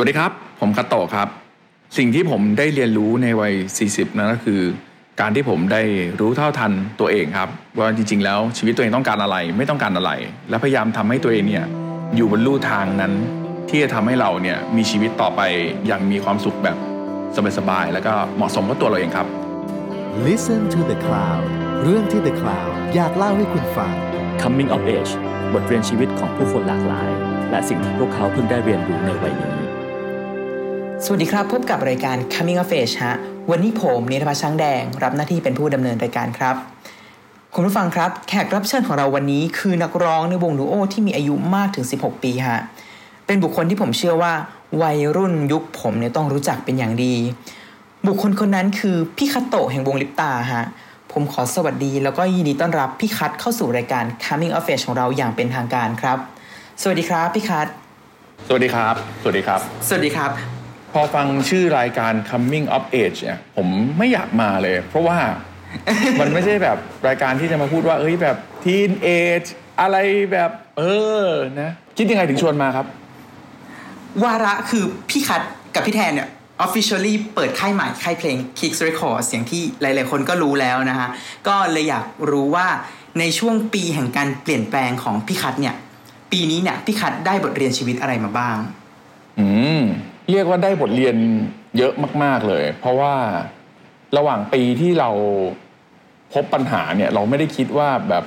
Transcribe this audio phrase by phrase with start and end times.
[0.00, 1.28] วัสดีครับ ผมคาโตะครับ
[1.98, 3.52] สิ่งที่ผมได้เรียนรู้ในวัย
[3.86, 4.60] 40 นั่นก็คือ
[5.20, 5.82] การที่ผมได้
[6.20, 10.10] รู้เท่าทันตัวเองครับ ว่าจริง ๆ แล้วชีวิตตัวเองต้องการอะไรไม่ต้องการอะไร
[10.50, 11.66] และพยายามทำให้ตัวเองเนี่ย
[12.16, 13.12] อยู่บนลู่ทางนั้น
[13.68, 15.40] ที่จะทำให้เราเนี่ยมีชีวิตต่อไป
[15.86, 16.76] อย่างมีความสุขแบบ
[17.58, 19.26] สบายๆแล้วก็เหมาะสมกับตัวเราเองครับ
[20.26, 21.46] Listen to the Cloud
[21.84, 23.92] เรื่องที่ The Cloud อยากเล่าให้คุณฟัง
[24.42, 25.12] Coming of Age
[25.52, 27.10] บทเรียนชีวิตของผู้คนหลากหลาย
[27.50, 29.67] และสิ่งที่พวกเขาเพิ่งได้เรียนรู้ในวัยนี้
[31.04, 33.14] สวัสดีครับ พบกับรายการ Coming of Age ฮะ
[33.50, 36.56] วันนี้ผมนิรพัชช้างแดง รับหน้าที่เป็นผู้ดำเนินรายการครับ
[37.54, 42.60] คุณผู้ฟังครับ แขกรับเชิญของเราวันนี้คือนักร้องในวงดูโอที่มีอายุมากถึง 16 ปีฮะ
[43.26, 44.32] เป็นบุคคลที่ผมเชื่อว่า
[44.82, 47.14] วัยรุ่นยุคผมเนี่ยต้องรู้จักเป็นอย่างดี
[48.06, 50.64] บุคคลคนนั้นคือพี่คัตโตะแห่งวงลิปตาฮะ
[51.12, 56.18] ผมขอสวัสดีแล้วก็ยินดีต้อนรับพี่คัตเข้าสู่รายการ Coming of Age ของเราอย่างเป็นทางการครับ
[56.82, 57.66] สวัสดีครับพี่คัต
[58.48, 60.57] สวัสดีครับ สวัสดีครับ สวัสดีครับพ
[60.98, 63.68] อฟังชื่อรายการ coming of age เนี่ยผม
[63.98, 65.18] ไม่อยากมาเลย เพราะว่า
[66.20, 68.90] มันไม่ใช่แบบรายการที่จะมาพูดว่า เอ้ยแบบ teen
[69.20, 69.48] age
[69.80, 69.96] อะไร
[70.32, 70.82] แบบเอ
[71.26, 71.28] อ
[71.60, 72.86] นะคิดยังไงถึงชวนมาครับ
[74.24, 75.42] วาระคือพี่คัด
[75.74, 76.28] กับพี่แทนเนี่ย
[76.66, 81.08] officially เปิดค่ายใหม่ค่ายเพลง Kicks Records อย่างที่หลาย ๆ คนก็รู้แล้วนะฮะ
[81.48, 82.66] ก็เลยอยากรู้ว่า
[83.18, 85.74] ในช่วงปีแห่งการเปลี่ยนแปลงของพี่คัดเนี่ย
[86.32, 88.56] ปีนี้เนี่ยพี่คัดได้บทเรียนชีวิตอะไรมาบ้าง
[89.40, 89.48] อื
[89.80, 89.82] ม
[90.30, 91.16] เรียกว่าได้บทเรียน
[91.78, 93.14] เยอะมาก ๆเลย เพราะว่า
[94.16, 95.10] ระหว่างปีที่เรา
[96.34, 98.24] พบปัญหาเนี่ย เราไม่ได้คิดว่าแบบ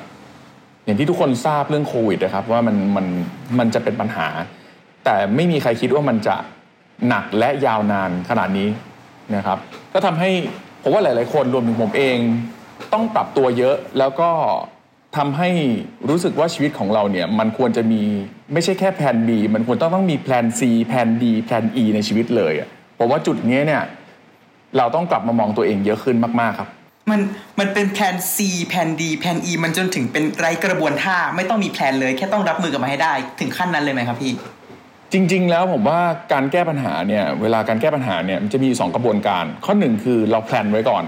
[0.85, 3.05] อย่างที่ทุกคนทราบเรื่องโควิดนะครับ ว่ามันมัน
[3.59, 4.27] มันจะเป็นปัญหา
[5.05, 6.35] แต่ไม่มีใครคิดว่ามันจะ
[7.07, 8.69] หนักและยาวนานขนาดนี้
[9.35, 9.57] นะครับ
[9.93, 10.29] ก็ทำให้
[10.81, 12.17] ผมว่าหลาย ๆ คนรวมถึงผมเอง
[12.93, 14.29] ต้องปรับตัวเยอะแล้วก็
[15.17, 15.49] ทำให้
[16.09, 18.01] รู้สึกว่าชีวิตของเราเนี่ยมันควรจะมี
[18.53, 23.83] ไม่ใช่แค่แผน B มันควรต้องต้องมีแผน C แผน D แผน E ในชีวิตเลยอะผมว่าจุดนี้เนี่ย
[24.77, 26.69] เราต้องกลับมามองตัวเองเยอะขึ้นมากๆครับ
[27.11, 27.19] มัน
[27.59, 34.33] มันเป็นแผน C แผน D แผน E มันจนถึงเป็นไร้กระบวนท่าไม่ต้องมีแผนเลยแค่ต้องรับมือกับมันให้ได้ถึงขั้นนั้นเลยไหมครับพี่
[35.13, 35.99] จริง ๆ แล้วผมว่า
[36.33, 41.03] การแก้ปัญหาเนี่ยเวลาการแก้ปัญหาเนี่ยมันจะมีอยู่สองกระบวนการ ข้อหนึ่งคือเราแพลนไว้ก่อน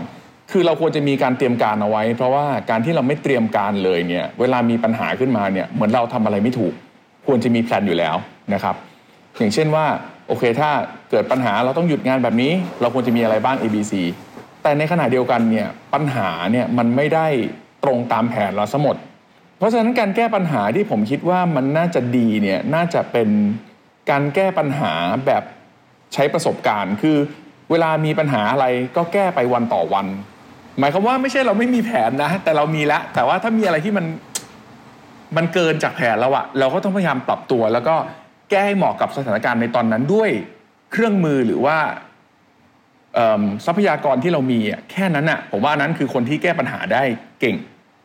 [0.54, 6.74] คือเราควรจะมีการเตรียมการเอาไว้ เพราะว่าการที่เราไม่เตรียมการเลยเนี่ยเวลามีปัญหาขึ้นมาเนี่ยเหมือนเราทำอะไรไม่ถูก
[7.28, 8.16] ควรจะมีแพลนอยู่แล้ว
[8.54, 8.76] นะครับ
[9.38, 9.86] อย่างเช่นว่า
[10.28, 10.70] โอเคถ้า
[11.12, 13.94] เกิดปัญหาเราต้องหยุดงานแบบนี้ เราควรจะมีอะไรบ้าง A B C
[14.64, 17.28] แต่ในขณะเดียวกันเนี่ยปัญหาเนี่ยมันไม่ได้
[17.84, 18.96] ตรงตามแผนเราสมด
[19.58, 23.30] เพราะฉะนั้นการแก้ปัญหาที่ผมคิดว่ามันน่าจะดีเนี่ยน่าจะเป็น
[24.10, 24.92] การแก้ปัญหา
[25.26, 25.44] แบบ
[26.14, 27.18] ใช้ประสบการณ์ คือ
[27.72, 28.66] เวลามีปัญหาอะไร
[28.96, 30.08] ก็แก้ไปวันต่อวัน
[30.80, 34.06] หมายความว่าไม่ใช่เราไม่มีแผนนะ แต่เรามีแล้วแต่ว่าถ้ามีอะไรที่มัน
[35.38, 37.96] มันเกินจากแผนแล้วอะเราก็ต้องพยายามปรับตัว แล้วก็
[38.50, 40.30] แก้ให้เหมาะกับสถานการณ์ในตอนนั้นด้วย
[40.92, 41.78] เครื่องมือหรือว่า
[43.66, 47.04] ทรัพยากรที่เรามีอะแค่นั้นอะผมว่านั้นคือคนที่แก้ปัญหาได้
[47.40, 47.56] เก่ง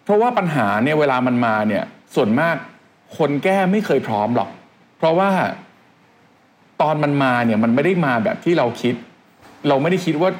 [0.04, 2.56] เพราะว่าปัญหาเนี่ยเวลามันมาเนี่ยส่วนมาก
[3.18, 4.50] คนแก้ไม่เคยพร้อมหรอก
[4.98, 5.30] เพราะว่า
[6.82, 8.94] ตอนมันมาเนี่ยมันไม่ได้มาแบบที่เราคิด
[9.68, 10.30] เราไม่ได้คิดว่า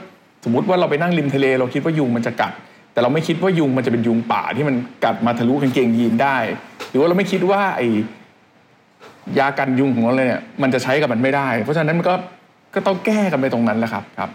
[0.44, 2.52] สมมติว่าเราไปนั่งริมทะเลเราคิดว่ายุงมันจะกัด
[2.92, 6.36] แต่เราไม่คิดว่ายุงมันจะเป็นยุงป่าที่มันกัดมาทะลุกางเกงยีนได้
[6.90, 7.82] หรือว่าเราไม่คิดว่าไอ
[9.38, 12.14] ยากันยุงของเราเลยเนี่ยมันจะใช้กับมันไม่ได้ เพราะฉะนั้นมันก็
[12.74, 14.30] ก็ต้องแก้กันไปตรงนั้นแหละครับครับ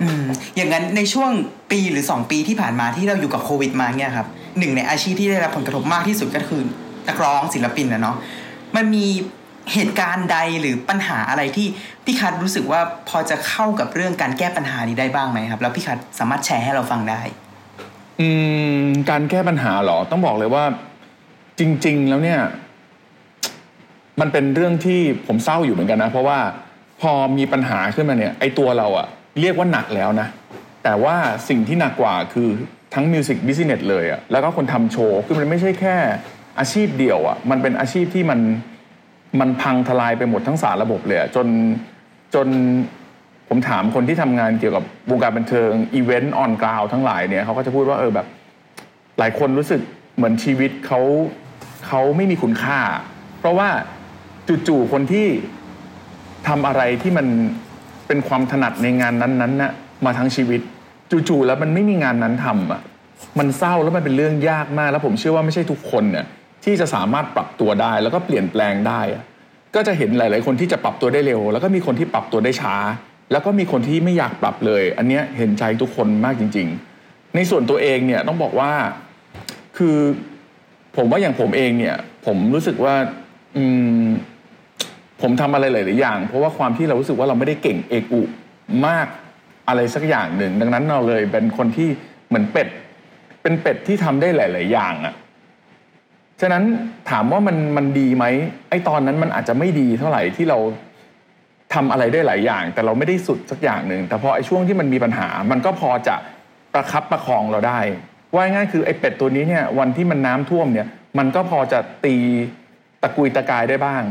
[0.00, 0.24] อืม
[0.56, 1.30] อย่างนั้นในช่วง
[1.70, 4.26] ปีหรือ 2 ปีที่ผ่านมาที่เราอยู่กับโควิดมาเนี่ยครับ
[4.58, 6.62] หนึ่งในอาชีพที่ได้รับผลกระทบมากที่สุดก็คือ
[7.08, 8.16] นักร้องศิลปินนะเนาะ
[8.76, 9.06] มันมี
[9.72, 11.66] เหตุการณ์ใดหรือปัญหาอะไรที่
[12.04, 17.20] พี่คัดรู้สึกว่าพอจะเข้ากับเรื่องการแก้ปัญหานี้ได้บ้างไหมครับ แล้วพี่คัดสามารถแชร์ให้เราฟังได้
[18.20, 18.28] อื
[18.82, 20.64] มการแก้ปัญหาเหรอต้องบอกเลยว่า
[21.58, 22.40] จริง ๆ แล้วเนี่ย
[24.20, 26.38] มันเป็นเรื่องที่ผมเศร้าอยู่เหมือนกันนะ เพราะว่า
[27.00, 29.06] พอมีปัญหาขึ้นมาเนี่ย ไอตัวเราอะ
[29.40, 30.28] เรียกว่าหนักแล้วนะ
[30.84, 31.16] แต่ว่า
[31.48, 32.48] สิ่งที่หนักกว่าคือ
[32.94, 35.96] ทั้ง music business เลยอะแล้วก็คนทำโชว์คือมันไม่ใช่แค่
[36.58, 38.40] อาชีพเดียวอะมันเป็นอาชีพที่มัน
[39.40, 41.46] มันพังทลายไปหมดทั้งสารระบบเลยจน
[42.34, 42.48] จน
[43.48, 48.26] ผมถามคนที่ทำงานเกี่ยวกับวงการบันเทิง event on ground ทั้งหลายเนี่ยเขาก็จะพูดว่าเออแบบ
[49.18, 49.80] หลายคนรู้สึก
[50.16, 51.00] เหมือนชีวิตเขา
[51.86, 52.80] เขาไม่มีคุณค่า
[53.38, 53.68] เพราะว่า
[54.68, 55.26] จู่ๆคนที่
[56.48, 57.26] ทำอะไรที่มัน
[58.06, 59.72] เป็นความถนัดในงานนั้นๆน่ะ
[60.04, 60.60] มาทั้งชีวิต
[61.28, 62.80] จู่ๆแล้วมันไม่มีงานนั้นทำอะ
[63.38, 66.26] มันเศร้าแล้วมันเป็นเรื่องยากมาก แล้วผมเชื่อว่าไม่ใช่ทุกคนเนี่ย
[66.64, 69.00] ที่จะสามารถปรับตัวได้ แล้วก็เปลี่ยนแปลงได้
[69.74, 72.76] ก็จะเห็นหลาย ๆ คนที่จะปรับตัวได้เร็ว แล้วก็มีคนที่ปรับตัวได้ช้า
[73.32, 76.68] แล้วก็มีคนที่ไม่อยากปรับเลย อันเนี้ยเห็นใจทุกคนมากจริง
[77.00, 78.70] ๆ ในส่วนตัวเองเนี่ยต้องบอกว่า
[79.76, 79.96] คือ
[80.96, 82.94] ผมว่าอย่างผมเองเนี่ยผมรู้สึกว่า
[83.56, 83.64] อื
[84.02, 84.06] ม
[85.20, 88.22] ผผมทำอะไรหลาย ๆ อย่าง เพราะว่าความที่เรารู้สึกว่าเราไม่ได้เก่งเอกอุ
[88.86, 89.06] มาก
[89.68, 91.88] อะไรสักอย่างหนึ่ง ดังนั้นเราเลยเป็นคนที่
[92.28, 92.68] เหมือนเป็ด
[93.42, 95.14] เป็นเป็ดที่ทำได้หลาย ๆ อย่างอะ
[96.42, 96.64] ฉะนั้น
[97.10, 98.24] ถามว่ามันมันดีไหม
[98.70, 100.58] ไอ้ตอนนั้นมันอาจจะไม่ดีเท่าไหร่ที่เรา
[101.74, 106.16] ทำอะไรได้หลายอย่าง แต่เราไม่ได้สุดสักอย่างหนึ่งแต่พอไอ้ช่วงที่มันมีปัญหา มันก็พอจะ
[106.74, 107.80] ประคับประคองเราได้
[108.34, 112.16] ว่าง่ายคือไอ้เป็ดตัวนี้เนี่ยวันที่มันน้ำท่วมเนี่ย มันก็พอจะตี
[113.02, 114.02] ตะกุยตะกายได้บ้าง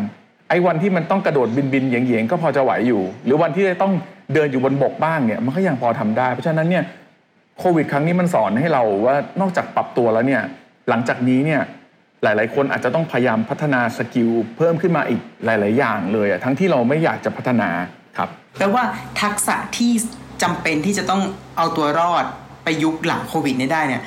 [0.49, 3.93] ไอ้วันที่มันต้องกระโดดบินบินๆเหยียงๆก็พอจะไหวอยู่ หรือวันที่ต้อง
[4.33, 6.83] เดินอยู่บนบกบ้างเนี่ยมันก็ยังพอทำได้ เพราะฉะนั้นเนี่ย
[7.59, 10.41] โควิด ครั้งนี้มันสอนให้เราว่านอกจากปรับตัวแล้วเนี่ย
[10.89, 11.61] หลังจากนี้เนี่ย
[12.23, 17.69] หลาย ๆ คนอาจจะต้องพยายามพัฒนา skill เพิ่มขึ้นมาอีกหลาย ๆ อย่างเลยอะทั้งที่เราไม่อยากจะพัฒนา
[18.17, 18.29] ครับ
[18.59, 18.83] แปลว่า
[19.21, 19.91] ทักษะที่
[20.43, 21.21] จำเป็นที่จะต้อง
[21.57, 22.25] เอาตัวรอด
[22.63, 24.01] ไปยุคหลังโควิดนี้ได้เนี่ย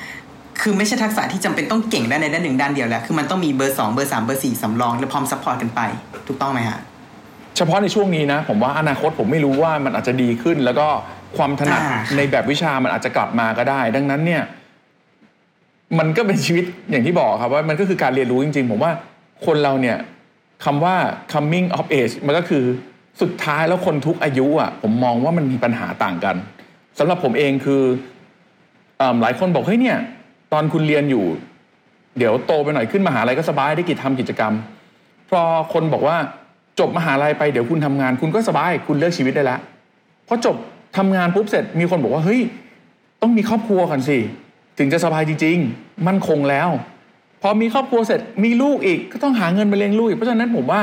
[0.61, 5.81] คือไม่ใช่ทักษะที่จำเป็นต้องเก่งได้ในด้านหนึ่งด้านเดียวแหละคือมันต้องมีเบอร์สองเบอร์สามเบอร์สี่สำรองและพร้อม support กันไป
[6.27, 6.79] ถูกต้องไหมฮะ
[7.57, 10.87] เฉพาะในช่วงนี้นะ ผมว่าอนาคตผมไม่รู้ว่ามันอาจจะดีขึ้น แล้วก็
[11.37, 14.43] ความถนัดอ่าในแบบวิชามันอาจจะกลับมาก็ได้ ดังนั้นเนี่ย
[15.99, 18.93] มันก็เป็นชีวิตอย่างที่บอกครับว่ามันก็คือการเรียนรู้จริง ๆ ผมว่า
[19.47, 19.99] คนเราเนี่ย
[20.65, 20.97] คำว่า
[21.33, 22.65] coming of age มันก็คือ
[23.21, 26.37] สุดท้ายแล้วคนทุกอายุอะผมมองว่ามันมีปัญหาต่างกัน
[26.99, 27.83] สำหรับผมเองคือ
[28.99, 29.99] เอิ่มหลายคนบอกเฮ้ยเนี่ย
[30.53, 31.25] ตอนคุณเรียนอยู่
[32.19, 34.53] เดี๋ยวโตไปหน่อยขึ้นมหาลัยก็สบายได้กิจทำกิจกรรม
[35.31, 35.43] พอ
[35.73, 36.17] คนบอกว่า
[36.81, 39.61] จบมหาลัยไปเดี๋ยวคุณทำงาน คุณก็สบายคุณเลือกชีวิตได้แล้ว
[40.29, 40.57] พอจบ
[40.97, 42.41] ทำงานปุ๊บเสร็จมีคนบอกว่าเฮ้ย
[43.23, 44.19] ต้องมีครอบครัวก่อนสิ
[44.79, 46.69] ถึงจะสบายจริง ๆ มั่นคงแล้ว
[47.43, 50.81] พอมีครอบครัวเสร็จมีลูกอีกก็ต้องหาเงินมาเลี้ยงลูกอีกเพราะฉะนั้นผมว่า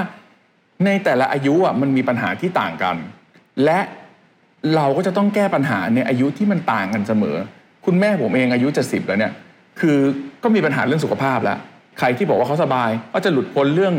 [0.85, 2.95] ในแต่ละอายุอะมันมีปัญหาที่ต่างกัน
[3.65, 3.79] และ
[4.75, 7.37] เราก็จะต้องแก้ปัญหาในอายุที่มันต่างกันเสมอ
[7.85, 9.33] คุณแม่ผมเองอายุจะสิบแล้วเนี่ย
[9.79, 9.97] คือ
[10.43, 11.57] ก็มีปัญหาเรื่องสุขภาพแล้ว
[11.99, 13.95] ใครที่บอกว่าเขาสบาย ก็จะหลุดพ้นเรื่อง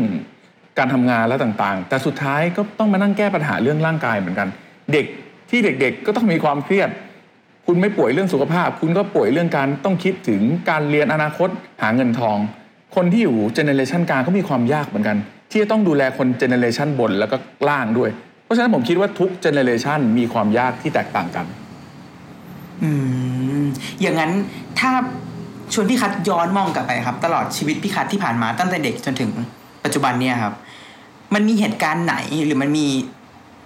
[0.77, 4.47] การทำงานแล้วต่างๆ แต่สุดท้ายก็ต้องมานั่งแก้ปัญหาเรื่องร่างกายเหมือนกัน
[4.93, 5.05] เด็ก
[5.49, 6.89] ที่เด็กๆ ก็ต้องมีความเครียด
[7.65, 11.49] คุณไม่ป่วยเรื่องสุขภาพ คุณก็ป่วยเรื่องการต้องคิดถึงการเรียนอนาคต
[11.81, 12.37] หาเงินทอง
[12.95, 15.17] คนที่อยู่ generation กลางก็มีความยากเหมือนกัน
[15.51, 17.35] ที่จะต้องดูแลคน generation บนแล้วก็
[17.69, 18.09] ล่างด้วย
[18.43, 21.45] เพราะฉะนั้นผมคิดว่าทุก generation มีความยากที่แตกต่างกัน
[22.83, 22.89] อื
[23.61, 23.65] ม
[24.01, 24.31] อย่างนั้น
[24.79, 24.91] ถ้า
[25.73, 29.31] ชวนพี่คัดย้อนมองกลับไปครับ ตลอดชีวิตพี่คัดที่ผ่านมาตั้งแต่เด็กจนถึง
[29.83, 30.53] ปัจจุบันเนี่ยครับ
[31.33, 32.87] มันมีเหตุการณ์ไหนหรือมันมี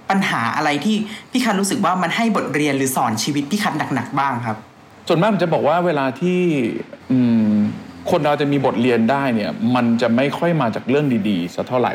[0.10, 0.96] ปัญหาอะไรที่
[1.32, 4.58] พี่คัดรู้สึกว่ามันให้บทเรียนหรือสอนชีวิตพี่คัดหนักๆบ้างครับ
[5.08, 6.40] ส่วนมากผมจะบอกว่าเวลาที่
[7.12, 7.18] อื
[7.50, 7.54] ม
[8.12, 11.94] คนเราจะมีบทเรียนได้เนี่ย มันจะไม่ค่อยมาจากเรื่องดีๆสักเท่าไหร่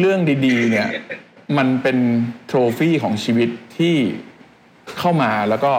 [0.00, 0.88] เรื่องดี ๆ เนี่ย
[1.58, 1.96] มันเป็น
[2.46, 3.48] โทรฟี่ของชีวิต
[3.78, 3.94] ที่
[4.98, 5.72] เข้ามาแล้วก็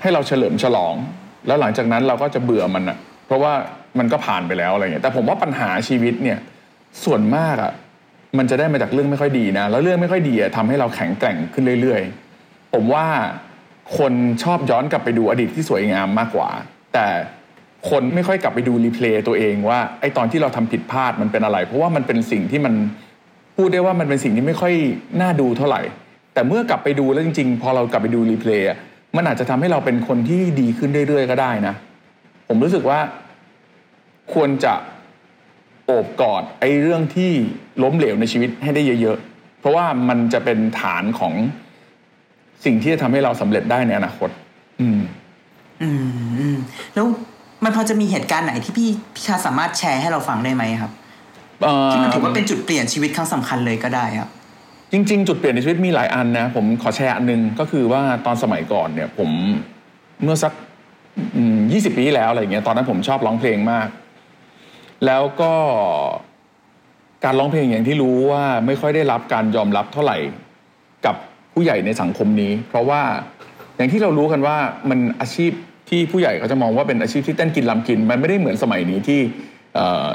[0.00, 0.94] ให้เราเฉลิมฉลอง
[1.46, 3.52] แล้วหลังจากนั้นเราก็จะเบื่อมันอะเพราะว่า
[3.98, 6.38] มันก็ผ่านไปแล้วอะไรเงี้ยแต่ผมว่าปัญหาชีวิตเนี่ย
[7.04, 7.72] ส่วนมากอะ
[8.38, 13.06] มันจะได้มาจากเรื่องไม่ค่อยดีนะ แล้วเรื่องไม่ค่อยดีอะทำให้เราแข็งแกร่งขึ้นเรื่อยๆ ผมว่า
[13.98, 16.48] คนชอบย้อนกลับไปดูอดีตที่สวยงามมากกว่า
[16.94, 17.06] แต่
[17.90, 22.74] คนไม่ค่อยกลับไปดูรีเพลย์ตัวเองว่าไอตอนที่เราทำผิดพลาดมันเป็นอะไร เพราะว่ามันเป็นสิ่งที่มัน
[23.56, 24.74] พูดได้ว่ามันเป็นสิ่งที่ไม่ค่อย
[25.20, 25.82] น่าดูเท่าไหร่
[26.34, 28.78] แต่เมื่อกลับไปดูแล้วจริงๆ พอเรากลับไปดูรีเพลย์อะ
[29.16, 31.74] มันอาจจะทำให้เราเป็นคนที่ดีขึ้นเรื่อยๆก็ได้นะ
[32.48, 32.98] ผมรู้สึกว่า
[34.34, 34.74] ควรจะ
[35.86, 37.30] โอบกอดไอ้เรื่องที่
[37.82, 41.34] ล้มเหลวในชีวิตให้ได้เยอะๆ เพราะว่ามันจะเป็นฐานของ
[42.64, 44.30] สิ่งที่จะทำให้เราสำเร็จได้ในอนาคต
[44.80, 45.00] อืม
[45.82, 45.88] อื
[46.54, 46.56] ม
[46.94, 47.06] แล้ว
[47.64, 50.92] มันพอจะมีเหตุการณ์ไหนที่พี่พี่คัดสามารถแชร์ให้เราฟังได้ไหมครับ
[51.62, 54.30] เอ่อที่มันถือว่าเป็นจุดเปลี่ยนชีวิตครั้งสำคัญเลยก็ได้ครับ
[54.92, 59.30] จริง ๆ จุดเปลี่ยนในชีวิตมีหลายอันนะ ผมขอแชร์อันหนึงก็คือว่าตอนสมัยก่อนเนี่ย ผม
[60.22, 60.52] เมื่อสัก
[61.72, 63.88] ยี่สิบปีที่แล้วอะไรเงี้ยตอนนั้นผมชอบร้องเพลงมาก
[65.06, 65.52] แล้วก็
[67.24, 70.18] การร้องเพลงอย่างที่รู้ว่าไม่ค่อยได้รับการยอมรับเท่าไหร่
[71.06, 71.16] กับ
[71.52, 73.02] ผู้ใหญ่ในสังคมนี้ เพราะว่า
[73.76, 74.56] อย่างที่เรารู้กันว่า
[74.90, 75.52] มันอาชีพ
[75.88, 79.20] ที่ผู้ใหญ่เขาจะมองว่าเป็นอาชีพที่เต้นกินลำกิน มันไม่ได้เหมือนสมัยนี้ที่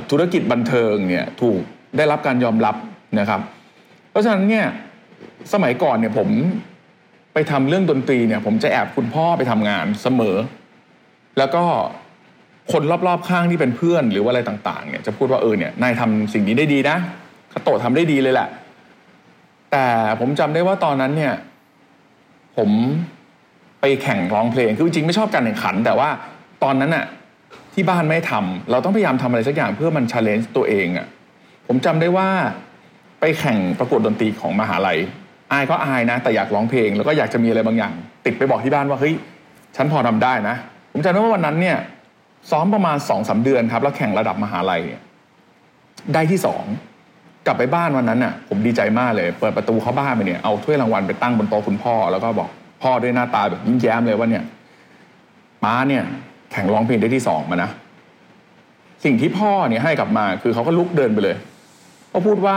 [0.10, 1.62] ธุรกิจบันเทิงเนี่ยถูก
[1.98, 2.76] ได้รับการยอมรับ
[3.20, 3.42] นะครับ
[4.12, 4.68] เพราะฉะนั้นเนี่ย
[5.54, 6.30] สมัยก่อนเนี่ยผม
[7.34, 10.38] ไปทำเรื่องดนตรีเนี่ยผมจะแอบคุณพ่อไปทำงานเสมอ
[11.38, 11.64] แล้วก็
[12.72, 16.98] คนรอบๆข้างที่เป็นเพื่อนหรือว่าอะไรต่างๆเนี่ยจะพูดว่าเออเนี่ยนายทำสิ่งนี้ได้ดีนะ
[17.54, 18.48] คาโตะทำได้ดีเลยแหละ
[19.72, 19.86] แต่
[20.20, 21.34] ผมจำได้ว่าตอนนั้นเนี่ย
[22.58, 22.70] ผม
[23.82, 26.10] ไปแข่งร้องเพลงคือจริงไม่ชอบการแข่งขัน แต่ว่า
[26.64, 27.06] ตอนนั้นอะ
[27.74, 31.08] ที่บ้านไม่ให้ทำเราต้องพยายามทำอะไรสักอย่างเพื่อมันช l เลนจ์ตัวเองอะ
[31.68, 32.28] ผมจำได้ว่า
[33.20, 35.00] ไปแข่งประกวดดนตรีของมหาลัย
[35.52, 37.94] อายก็อายนะ แต่อยากร้องเพลง แล้วก็อยากจะมีอะไรบางอย่าง
[38.26, 39.16] ติดไปบอกที่บ้านว่าเฮ้ย
[39.76, 40.56] ฉันพอทำได้นะ
[40.92, 41.78] ผมจำได้ว่าวันนั้นเนี่ย
[42.52, 44.82] ซ้อมประมาณสองสาเดือนครับ แล้วแข่งระดับมหาลัย
[46.14, 46.64] ได้ที่สอง
[47.46, 52.50] กลับไปบ้านวันนั้นน่ะ ผมดีใจมากเลย เปิดประตูเข้าบ้านไปเนี่ยเอาถ้วยรางวัลไปตั้งบนโต๊ะคุณพ่อ แล้วก็บอก
[52.84, 54.44] พ่อด้วยหน้าตาแบบยิ้มแย้มเลยว่าเนี่ย
[55.64, 56.04] ม้าเนี่ย
[56.52, 57.72] แข่งร้องเพลงได้ที่สองมานะ
[59.04, 61.38] สิ่งที่พ่อเนี่ยให้กลับมา คือเขาก็ลุกเดินไปเลย
[62.10, 62.56] เขาพูดว่า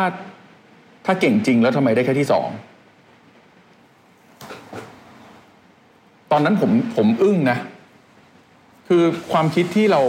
[1.06, 2.48] ถ้าเก่งจริงแล้วทำไมได้แค่ที่สอง
[6.30, 7.58] ตอนนั้นผมผมอึ้งนะ
[8.94, 10.02] คือความคิดที่เรา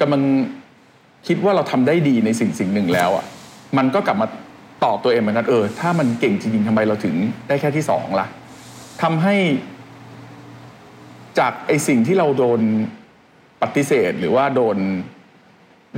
[0.00, 0.22] กำลัง
[1.26, 3.24] คิดว่าเราทำได้ดีในสิ่งสิ่งหนึ่งแล้วอะ
[3.78, 4.26] มันก็กลับมา
[4.84, 7.14] ตอบตัวเองเหมือนกันเออ ถ้ามันเก่งจริงๆทำไมเราถึง
[7.48, 8.26] ได้แค่ที่สองล่ะ
[9.02, 9.34] ทำให้
[11.38, 12.60] จากไอสิ่งที่เราโดน
[13.62, 14.76] ปฏิเสธหรือว่าโดน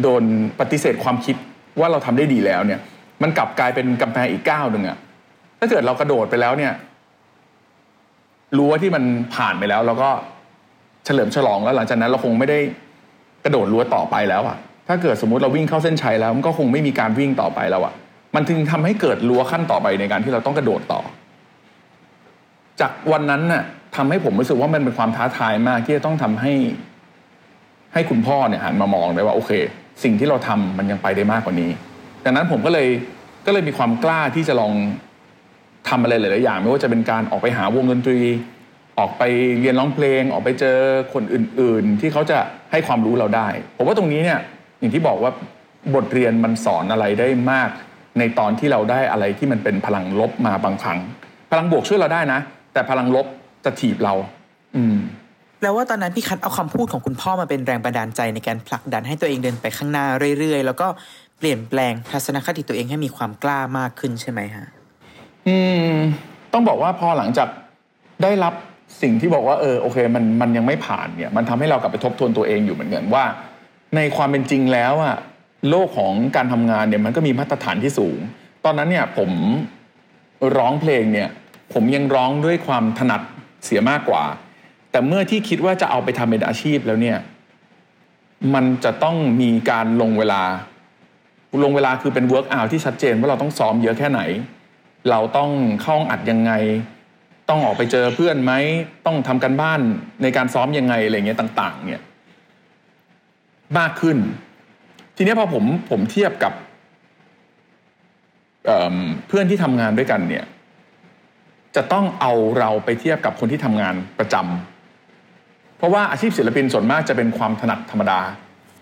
[0.02, 0.22] โดน
[0.60, 1.36] ปฏิเสธความคิด
[1.80, 2.80] ว่าเราทำได้ดีแล้วเนี่ย
[3.22, 4.98] มันกลับกลายเป็นกำแพงอีกก้าวหนึ่งอะ
[5.58, 6.72] ถ้าเกิดเรากระโดดไปแล้วเนี่ย
[8.56, 10.10] รู้ว่าที่มันผ่านไปแล้วเราก็
[11.04, 12.58] เฉลิมฉลองแล้วหลังจากนั้นเราคงไม่ได้
[13.44, 14.56] กระโดดรั้วต่อไปแล้วอะ
[14.88, 17.94] ถ้าเกิดสมมติเราวิ่งเข้าเส้นชัยแล้วมันก็คงไม่มีการวิ่งต่อไปแล้วอะ
[18.34, 21.00] มันถึงทำให้เกิดรั้วขั้นต่อไปในการที่เราต้องกระโดดต่อ
[22.80, 23.62] จากวันนั้นน่ะ
[23.96, 26.52] ทำให้ผมรู้สึกว่ามันเป็นความท้าทายมาก ที่จะต้องทำให้
[27.92, 29.50] ให้คุณพ่อเนี่ยหันมามองได้ว่าโอเค
[30.02, 31.70] สิ่งที่เราทำมันยังไปได้มากกว่านี้
[32.24, 32.88] ดังนั้นผมก็เลย
[33.46, 34.72] ก็เลยมีความกล้าที่จะลอง
[35.88, 38.20] ทำอะไรหลาย ๆ อย่าง ไม่ว่าจะเป็นการออกไปหาวงดนตรี
[38.98, 39.22] ออกไป
[39.60, 40.78] เรียนร้องเพลง ออกไปเจอ
[41.14, 42.38] คนอื่น ๆ ที่เขาจะ
[42.72, 44.40] ให้ความรู้เราได้ ผมว่าตรงนี้เนี่ย
[44.78, 45.32] อย่างที่บอกว่า
[45.94, 47.70] บทเรียนมันสอนอะไรได้มาก
[48.18, 50.98] ในตอนที่เราได้อะไรที่มันเป็นพลังลบมาบางครั้ง
[51.50, 52.40] พลังบวกช่วยเราได้นะ
[52.72, 53.26] แต่พลังลบ
[53.64, 54.14] จะถีบเรา
[54.76, 54.96] อืม
[55.62, 60.06] แล้วว่าตอนนั้นพี่คัทเอาคำพูดของคุณพ่อมาเป็นแรงบันดาลใจในการผลักดันให้ตัวเองเดินไปข้างหน้า
[60.38, 60.86] เรื่อย ๆ แล้วก็
[61.38, 64.66] เปลี่ยนแปลงทัศนคติตัวเองให้มีความกล้ามากขึ้นใช่ไหมฮะ
[65.46, 65.56] อื
[65.90, 65.94] ม
[66.52, 67.48] ต้องบอกว่าพอหลังจาก
[68.22, 68.54] ได้รับ
[69.02, 73.24] สิ่งที่บอกว่าเออโอเคมันมันยังไม่ผ่านเนี่ยมันทำให้เรากลับไปทบทวนตัวเองอยู่เหมือนกันว่า
[73.96, 75.16] ในความเป็นจริงแล้วอะ
[75.70, 78.18] โลกของการทำงานเนี่ยมันก็มีมาตรฐานที่สูง
[78.64, 79.30] ตอนนั้นเนี่ยผม
[80.56, 81.28] ร้องเพลงเนี่ย
[81.72, 83.22] ผมยังร้องด้วยความถนัด
[83.64, 84.24] เสียมากกว่า
[84.90, 87.18] แต่เมื่อที่คิดว่าจะเอาไปทำเป็นอาชีพแล้วเนี่ย
[88.54, 90.42] มันจะต้องมีการลงเวลา
[91.64, 94.20] ลงเวลาคือเป็น work out ที่ชัดเจนว่าเราต้องซ้อมเยอะแค่ไหน
[95.10, 95.50] เราต้อง
[95.82, 96.52] เข้าห้องอัดยังไง
[97.48, 98.52] ต้องออกไปเจอเพื่อนไหม
[99.06, 99.80] ต้องทำกันบ้าน
[100.22, 102.02] ในการซ้อมยังไงอะไรเงี้ยต่าง ๆ เนี่ย
[103.78, 104.18] มากขึ้น
[105.16, 106.52] ทีนี้พอผมผมเทียบกับ
[108.66, 110.44] เเพื่อนที่ทำงานด้วยกันเนี่ย
[111.76, 118.20] จะต้องเอาเราไปเทียบกับคนที่ทำงานประจำเพราะว่าอาชีพศิลปินส่วนมากจะเป็นความถนัดธรรมดา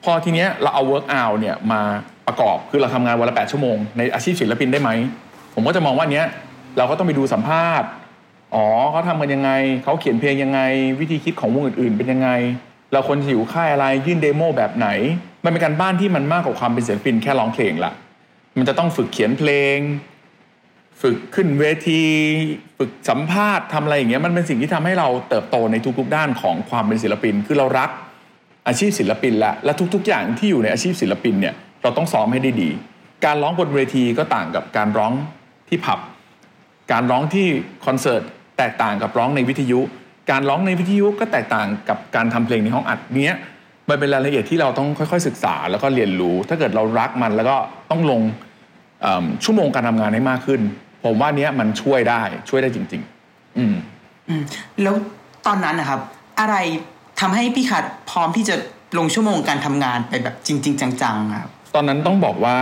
[0.05, 1.81] พอทีเนี้ยเราเอา work out เนี่ยมา
[2.27, 4.91] ประกอบคือเราทำงานวันละแปดชั่วโมงในอาชีพศิลปินได้ไหม
[5.55, 6.27] ผมก็จะมองว่าเนี้ย
[6.79, 7.89] เราก็ต้องไปดูสัมภาษณ์
[8.55, 9.51] อ๋อเขาทำกันยังไง
[9.85, 10.61] เขาเขียนเพลงยังไง
[11.01, 12.31] วิธีคิดของวงอื่นๆ เป็นยังไง
[12.93, 14.89] เราควรจะอยู่ค่ายอะไรยื่นเดโมแบบไหน
[15.45, 17.93] มันเป็นการบ้านที่มันมากกว่าความเป็นศิลปินแค่ร้องเพลงละ
[18.59, 19.79] มันจะต้องฝึกเขียนเพลง
[21.03, 22.03] ฝึกขึ้นเวที
[22.79, 27.91] ฝึกสัมภาษณ์ทำอะไรอย่างเงี้ยมันเป็นสิ่งที่ทำให้เราเติบโตในทุกๆด้านของความเป็นศิลปิน คือเรารัก
[28.67, 32.71] อาชีพศิลปินละและทุก ๆ อย่างที่อยู่ในอาชีพศิลปินเนี่ยเราต้องซ้อมให้ได้ดี
[33.25, 35.13] การร้องบนเวทีก็ต่างกับการร้อง
[35.69, 36.01] ที่ผับ
[36.93, 37.47] การร้องที่
[37.87, 38.23] คอนเสิร์ต
[38.69, 39.81] ตกต่างกับร้องในวิทยุ
[40.31, 43.35] การร้องในวิทยุก็แตกต่างกับการทำเพลงในห้องอัดเนี้ย
[43.89, 47.57] มันเป็นรายละเอียดที่เราต้องค่อย ๆ ศึกษาแล้วก็เรียนรู้ ถ้าเกิดเรารักมันแล้วก็
[47.91, 48.23] ต้องลง
[49.03, 50.61] เอิ่มชั่วโมงการทำงานให้มากขึ้น
[51.05, 53.75] ผมว่าเนี้ยมันช่วยได้ช่วยได้จริง ๆ อืม
[54.83, 54.95] แล้ว
[55.47, 56.01] ตอนนั้นนะครับ
[56.41, 56.57] อะไร
[57.21, 58.57] ทำให้พี่คัทพร้อมที่จะ
[58.99, 62.59] ลงชั่วโมงการทำงานไปแบบจริง ๆ จังๆครับตอนนั้นต้องบอกว่า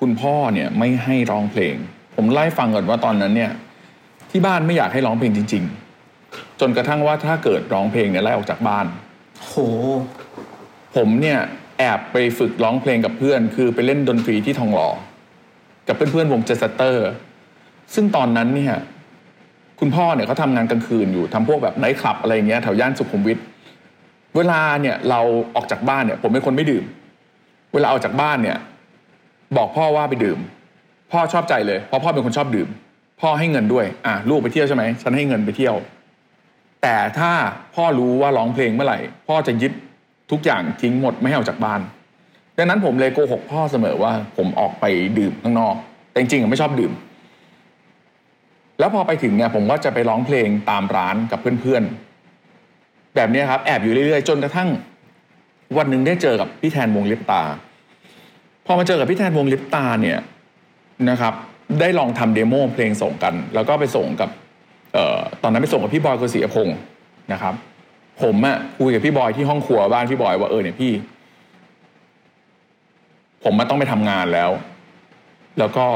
[0.00, 1.76] คุณพ่อเนี่ยไม่ให้ร้องเพลง
[2.16, 3.52] ผมไล่าให้ฟังก่อนว่าตอนนั้นเนี่ย
[4.30, 5.64] ที่บ้านไม่อยากให้ร้องเพลงจริง
[6.12, 8.86] ๆ จนกระทั่งว่าถ้าเกิดร้องเพลงเนี่ยไล่ออกจากบ้าน
[9.42, 9.54] โห
[10.96, 11.38] ผมเนี่ย
[11.78, 14.88] แอบไปฝึกร้องเพลงกับเพื่อน คือไปเล่นดนตรีที่ทองหล่อ
[15.86, 17.08] กับเพื่อนๆวง Jester
[17.94, 18.74] ซึ่งตอนนั้นเนี่ย
[19.80, 23.38] คุณพ่อเนี่ยเขาทำงานกลางคืนอยู่ทำพวกแบบไนท์คลับอะไรอย่างเงี้ยแถวย่านสุขุมวิท
[24.36, 25.20] เวลาเนี่ยเรา
[25.54, 26.84] ออกจากบ้านเนี่ย ผมเป็นคนไม่ดื่ม
[27.74, 28.58] เวลาออกจากบ้านเนี่ย
[29.56, 30.38] บอกพ่อว่าไปดื่ม
[31.12, 32.68] พ่อชอบใจเลยเพราะพ่อเป็นคนชอบดื่ม
[33.20, 35.76] พ่อให้เงินด้วย อะลูกไปเที่ยวใช่ไหมฉันให้เงินไปเที่ยว
[36.82, 37.32] แต่ถ้า
[37.74, 38.98] พ่อรู้ว่าร้องเพลงเมื่อไหร่
[39.28, 39.72] พ่อจะยึด
[40.30, 41.80] ทุกอย่างทิ้งหมดไม่ให้ออกจากบ้าน
[42.56, 44.84] ดังนั้นผมเลยโกหกพ่อเสมอว่าผมออกไป
[45.18, 45.74] ดื่มข้างนอก
[46.10, 46.92] แต่จริงๆไม่ชอบดื่ม
[48.78, 54.68] แล้วพอไปถึงเนี่ยผมก็จะไปร้องเพลงตามร้านกับเพื่อนๆ แบบนี้ครับแอบอยู่เรื่อยๆ จนกระทั่ง
[55.76, 57.42] วันหนึ่งได้เจอกับพี่แทนวงลิปตา
[58.66, 60.18] พอมาเจอกับพี่แทนวงลิปตาเนี่ย
[61.10, 61.34] นะครับ
[61.80, 64.30] ได้ลองทำเดโมเพลงส่งกัน แล้วก็ไปส่งกับ
[64.94, 66.78] เออตอนนั้นไปส่งกับพี่บอยกฤษพงศ์
[67.32, 67.54] นะครับ
[68.22, 70.92] ผมอะคุยกับพี่บอยที่ห้องครัวบ้านพี่บอยว่าเออเนี่ยพี่
[73.44, 74.50] ผมมาต้องไปทำงานแล้ว
[75.58, 75.86] แล้วก็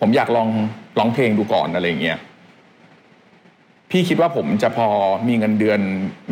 [0.00, 0.48] ผมอยากลอง
[0.98, 2.18] ร้องเพลงดูก่อนอะไรเงี้ย
[3.90, 4.86] พี่คิดว่าผมจะพอ
[5.28, 5.80] มีเงินเดือน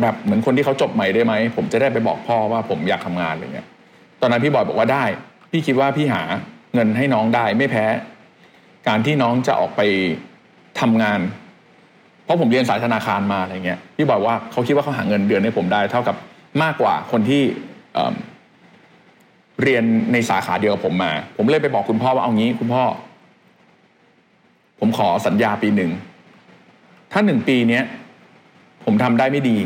[0.01, 3.67] แบบเหมือนคนที่เขาจบใหม่ได้ไหมผมจะได้ไปบอกพ่อว่าผมอยากทำงานอะไรเงี้ย
[4.21, 5.05] ตอนนั้นพี่บอยบอกว่าได้
[5.51, 6.21] พี่คิดว่าพี่หา
[6.73, 7.85] เงินให้น้องได้ไม่แพ้
[8.87, 9.81] การที่น้องจะออกไป
[10.79, 11.19] ทำงาน
[12.23, 16.15] เพราะผมเรียนสายธนาคารมาอะไรเงี้ยพี่บอกว่าเขาคิดว่าเขาหาเงินเดือนให้ผมได้ เท่ากับ
[16.63, 17.43] มากกว่าคนที่
[17.93, 22.83] เเรียนในสาขาเดียวกับผมมา ผมเลยไปบอกคุณพ่อว่าเอางี้ คุณพ่อ
[24.79, 25.91] ผมขอสัญญาปีหนึ่ง
[27.11, 27.83] ถ้าหนึ่งปีเนี้ย
[28.85, 29.57] ผมทำได้ไม่ดี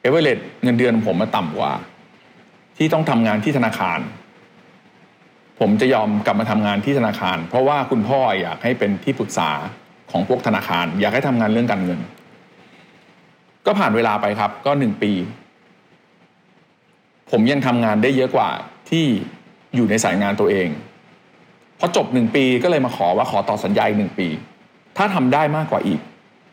[0.00, 0.30] เอเวอเร
[0.62, 1.72] เงินเดือนผมมาต่ำกว่า
[2.76, 3.98] ที่ต้องทำงานที่ธนาคาร
[5.60, 9.50] ผมจะยอมกลับมาทำงานที่ธนาคาร เพราะว่าคุณพ่ออยากให้เป็นที่ปรึกษา
[10.10, 12.00] ของพวกธนาคาร อยากให้ทำงานเรื่องการเงิน
[13.66, 15.12] ก็ผ่านเวลาไปครับ ก็หนึ่งปี
[17.30, 18.48] ผมยังทำงานได้เยอะกว่า
[18.90, 19.04] ที่
[19.74, 20.68] อยู่ในสายงานตัวเอง
[21.78, 24.28] พอจบหนึ่งปีก็เลยมาขอว่าขอต่อสัญญาอีกหนึ่งปี
[24.96, 26.00] ถ้าทำได้มากกว่าอีก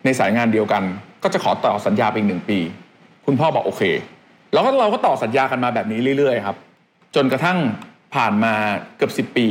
[0.06, 0.84] ในสายงานเดียวกัน
[1.24, 2.60] ก็จะขอต่อสัญญาไปอีกหนึ่งปี
[3.26, 3.84] คุณพ่อบอกโอเค
[4.54, 6.58] แล้วก็เราก็ต่อสัญญากันมาแบบนี้เรื่อยๆ ครับ
[7.16, 7.58] จนกระทั่ง
[8.16, 8.54] ผ่านมา
[8.98, 9.48] เกือบสิบ10 ปี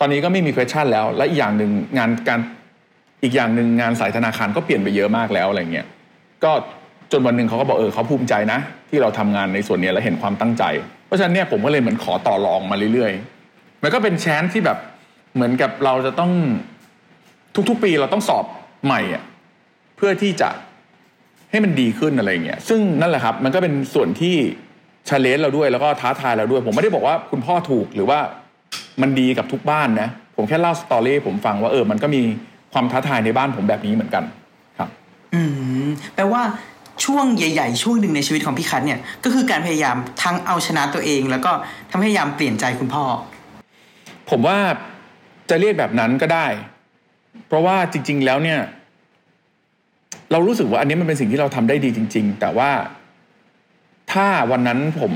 [0.00, 2.40] ตอนนี้ก็ไม่มี question แล้ว และอีกอย่างหนึ่งงานการ
[3.22, 5.86] อีกอย่างหนึ่งงานสายธนาคารก็เปลี่ยนไปเยอะมากแล้วอะไรเงี้ย
[6.44, 6.52] ก็
[7.12, 8.58] จนวันหนึ่งเขาก็บอกเออเขาภูมิใจนะ
[8.90, 10.64] ที่เราทำงานในส่วนนี้และเห็นความตั้งใจ
[11.06, 14.78] เพราะฉะนั้นเนี่ยผมก็เลยเหมือนขอต่อรองมาเรื่อยๆ มันก็เป็นแชนที่แบบ
[15.34, 16.32] เหมือนกับเราจะต้อง
[17.68, 18.44] ทุกๆปีเราต้องสอบ
[18.84, 19.22] ใหม่อะ
[19.96, 20.48] เพื่อที่จะ
[21.50, 24.36] ให้มันดีขึ้นอะไรเงี้ยซึ่งนั่นแหละครับ มันก็เป็นส่วนที่
[25.08, 28.18] challenge เราด้วยแล้วก็ท้าทายเราด้วย ผมไม่ได้บอกว่าคุณพ่อถูกหรือว่า
[29.00, 32.20] มันดีกับทุกบ้านนะ ผมแค่เล่า story ให้ผมฟังว่าเออมันก็มี
[32.72, 34.24] ความท้าทายในบ้านผมแบบนี้เหมือนกัน
[34.78, 34.88] ครับ
[35.34, 35.42] อื
[35.84, 36.42] มแปลว่า
[37.04, 41.52] ช่วงใหญ่ๆ ช่วงหนึ่งในชีวิตของพี่คัทเนี่ยก็คือการพยายามทั้งเอาชนะตัวเอง แล้วก็
[41.90, 43.04] ทำให้พยายามเปลี่ยนใจคุณพ่อ
[44.30, 44.58] ผมว่า
[45.50, 46.46] จะเรียกแบบนั้นก็ได้
[47.46, 48.60] เพราะว่าจริง ๆ แล้วเนี่ย
[50.32, 52.70] เรารู้สึกว่าอันนี้มันเป็นสิ่งที่เราทำได้ดีจริง ๆ แต่ว่า
[54.14, 55.12] ถ้าวันนั้นผม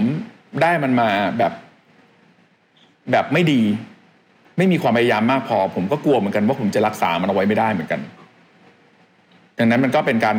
[0.63, 1.09] ได้มันมา
[1.39, 1.53] แบบ
[3.13, 3.63] แบบไม่ดี
[4.59, 8.01] ไม่มีความพยายามมากพอ ผมก็กลัวเหมือนกันว่าผมจะรักษามันเอาไว้ไม่ได้เหมือนกัน
[9.59, 10.37] ดังนั้นมันก็เป็นการ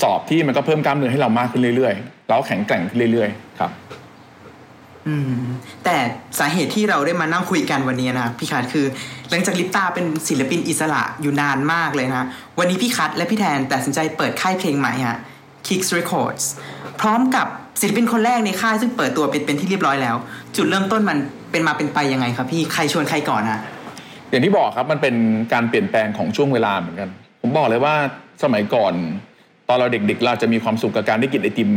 [0.00, 3.70] สอบที่มันก็เพิ่มกล้ามเนื้อให้เรามากขึ้นเรื่อยๆแล้วแข็งแกร่งขึ้นเรื่อย ๆ ครับ
[5.08, 5.32] อืม
[5.84, 5.96] แต่
[6.38, 8.86] สาเหตุที่เราได้มานั่งคุยกันวันนี้นะพี่คัทคือ
[9.30, 12.24] หลังจากลิปตาเป็นศิลปินอิสระอยู่นานมากเลยนะ
[12.58, 15.18] วันนี้พี่คัทและพี่แทนตัดสินใจเปิดค่ายเพลงใหม่ฮะ
[15.66, 16.44] Kicks Records
[17.00, 17.46] พร้อมกับ
[17.80, 20.16] ศิลปินคนแรกในค่ายซึ่งเปิดตัวเป็นเป็นที่เรียบร้อยแล้ว
[20.56, 21.18] จุดเริ่มต้นมัน
[21.50, 23.60] เป็นมาเป็นไปยังไงครับพี่ใครชวนใครก่อนฮะ
[24.30, 25.14] อย่างที่บอกครับมันเป็น
[25.52, 27.08] การเปลี่ยนแปลงของช่วงเวลาเหมือนกัน
[27.42, 27.94] ผมบอกเลยว่า
[28.42, 28.92] สมัยก่อน
[29.68, 31.70] ตอนเราเด็กๆ เราจะมีความสุขกับการได้กินไอติม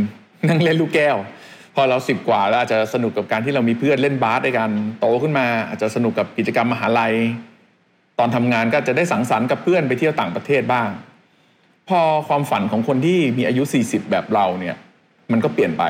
[0.48, 1.16] นั่งเล่นลูกแก้ว
[1.74, 7.14] พอเราสิบกว่าแล้วอาจจะสนุกกับการที่เรามีเพื่อนเล่นบาสด้วยกันโตขึ้นมาอาจจะสนุกกับกิจกรรมมหาลัย
[8.18, 10.88] ตอนทำงานก็จะได้สังสรรค์กับเพื่อนไปเที่ยวต่างประเทศบ้าง
[11.88, 14.76] พอความฝันของคนที่มีอายุ 40 แบบเราเนี่ย
[15.32, 15.84] มันก็เปลี่ยนไป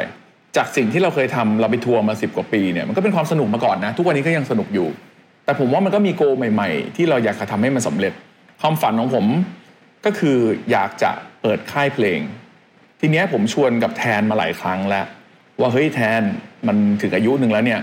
[0.57, 4.89] จากสิ่งที่เราเคยทำเราไปทัวร์มาสิบกว่าปีเนี่ยมันก็เป็นความสนุกมาก่อนนะ ทุกวันนี้ก็ยังสนุกอยู่
[5.45, 8.13] แต่ผมว่ามันก็มีโกใหม่ ๆ ที่เราอยากจะทำให้มันสำเร็จ
[8.61, 9.27] ความฝันของผม
[10.05, 10.39] ก็คือ
[10.71, 11.11] อยากจะ
[11.43, 12.21] เปิดค่ายเพลง
[13.01, 15.07] ทีเนี้ยผมชวนกับแทนมาหลายครั้งแล้ว
[15.61, 16.21] ว่าเฮ้ยแทน
[16.67, 17.81] มันถึงอายุหนึ่งแล้วเนี่ย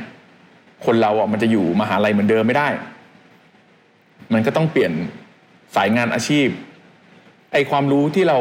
[0.86, 2.68] คนเราอะมันจะอยู่มหาลัยเหมือนเดิมไม่ได้
[4.34, 4.94] มันก็ต้องเปลี่ยน
[5.76, 6.48] สายงานอาชีพ
[7.54, 8.40] ไอความรู้ที่เรา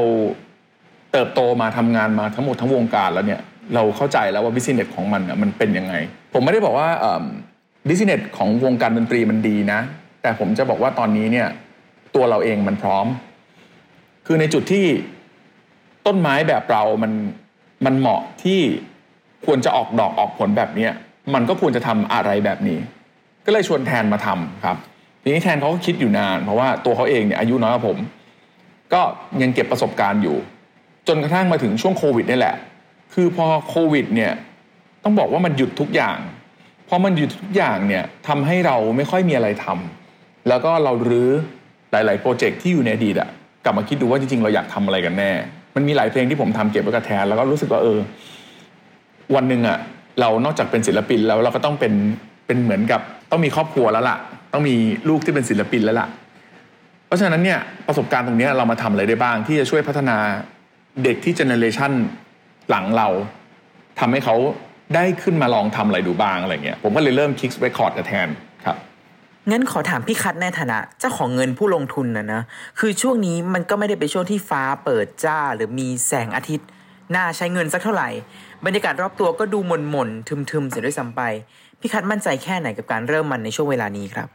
[1.13, 3.41] เติบโตมาทำงานมาทั้งหมดทั้งวงการแล้วเนี่ย
[3.75, 5.95] เราเข้าใจแล้วว่า business ของมันอะมันเป็นยังไง
[6.33, 6.89] ผมไม่ได้บอกว่า
[7.89, 9.81] business ของวงการดนตรีมันดีนะ
[10.23, 11.49] แต่ผมจะบอกว่าตอนนี้เนี่ย
[12.15, 13.07] ตัวเราเองมันพร้อม
[14.27, 14.87] คือในจุดที่
[16.07, 17.13] ต้นไม้แบบเรามัน
[17.85, 18.61] มันเหมาะที่
[19.47, 20.93] ควรจะออกดอกออกผลแบบเนี้ย
[21.35, 22.79] มันก็ควรจะทำอะไรแบบนี้
[23.47, 24.77] ก็เลยชวนแทนมาทำครับ
[25.23, 27.99] ทีนี้แทนเขาก็คิดอยู่นาน เพราะว่าตัวเขาเองเนี่ยอายุน้อยกว่าผม
[28.93, 29.01] ก็
[29.43, 30.37] ยังเก็บประสบการณ์อยู่
[31.09, 32.57] จนกระทั่งมาถึงช่วงโควิดนี่แหละ
[33.15, 34.33] คือพอโควิดเนี่ย
[35.05, 36.19] ต้องบอกว่ามันหยุดทุกอย่าง
[36.89, 41.31] พอมันหยุดทุกอย่างเนี่ยทำให้เราไม่ค่อยมีอะไรทำแล้วก็เรารื้อ
[41.93, 43.29] หลาย ๆ โปรเจกต์ที่อยู่ในอดีตอะ
[43.65, 45.31] กลับมาคิดดูว่าจริง ๆ เราอยากทำอะไรกันแน่
[45.77, 47.99] มันมีหลายเพลงที่ผมทำเก็บไว้กับแทนแล้วก็รู้สึกว่าเออ
[49.35, 49.79] วันหนึ่งอะ
[50.21, 51.95] เรานอกจากเป็นศิลปินแล้วเราก็ต้องเป็น
[52.47, 54.17] เป็นเหมือนกับต้องมีครอบครัวแล้วล่ะ
[54.53, 54.75] ต้องมี
[55.09, 56.09] ลูกที่เป็นศิลปินแล้วล่ะ
[57.07, 60.17] เพราะฉะนั้นเนี่ยประสบการณ์ตรงนี้เรามาทำอะไรได้บ้างที่จะช่วยพัฒนา
[61.05, 61.93] เด็กที่เจเนเรชัน
[62.71, 63.09] หลังเรา
[64.01, 64.37] ทำให้เขา
[64.95, 68.29] ได้ขึ้นมาลองทำอะไรดูบ้างอะไรเงี้ยผมก็เลยเริ่มคิกส์เรคคอร์ดกับแทน
[68.65, 68.77] ครับ
[69.51, 72.43] งั้นขอถามพี่คัทในฐานะเจ้าของเงินผู้ลงทุนนะนะ
[72.79, 76.69] คือช่วงนี้มันก็ไม่ได้เป็นช่วงที่ฟ้าเปิดจ้าหรือมีแสงอาทิตย์
[77.15, 78.09] น่าใช้เงินสักเท่าไหร่
[78.65, 81.23] บรรยากาศรอบตัวก็ดูหม่นหม่นๆทึมๆเสียด้วยซ้ำไป
[81.81, 84.29] พี่คัดมั่นใจแค่ไหนกับการเริ่มมันในช่วงเวลานี้ครับ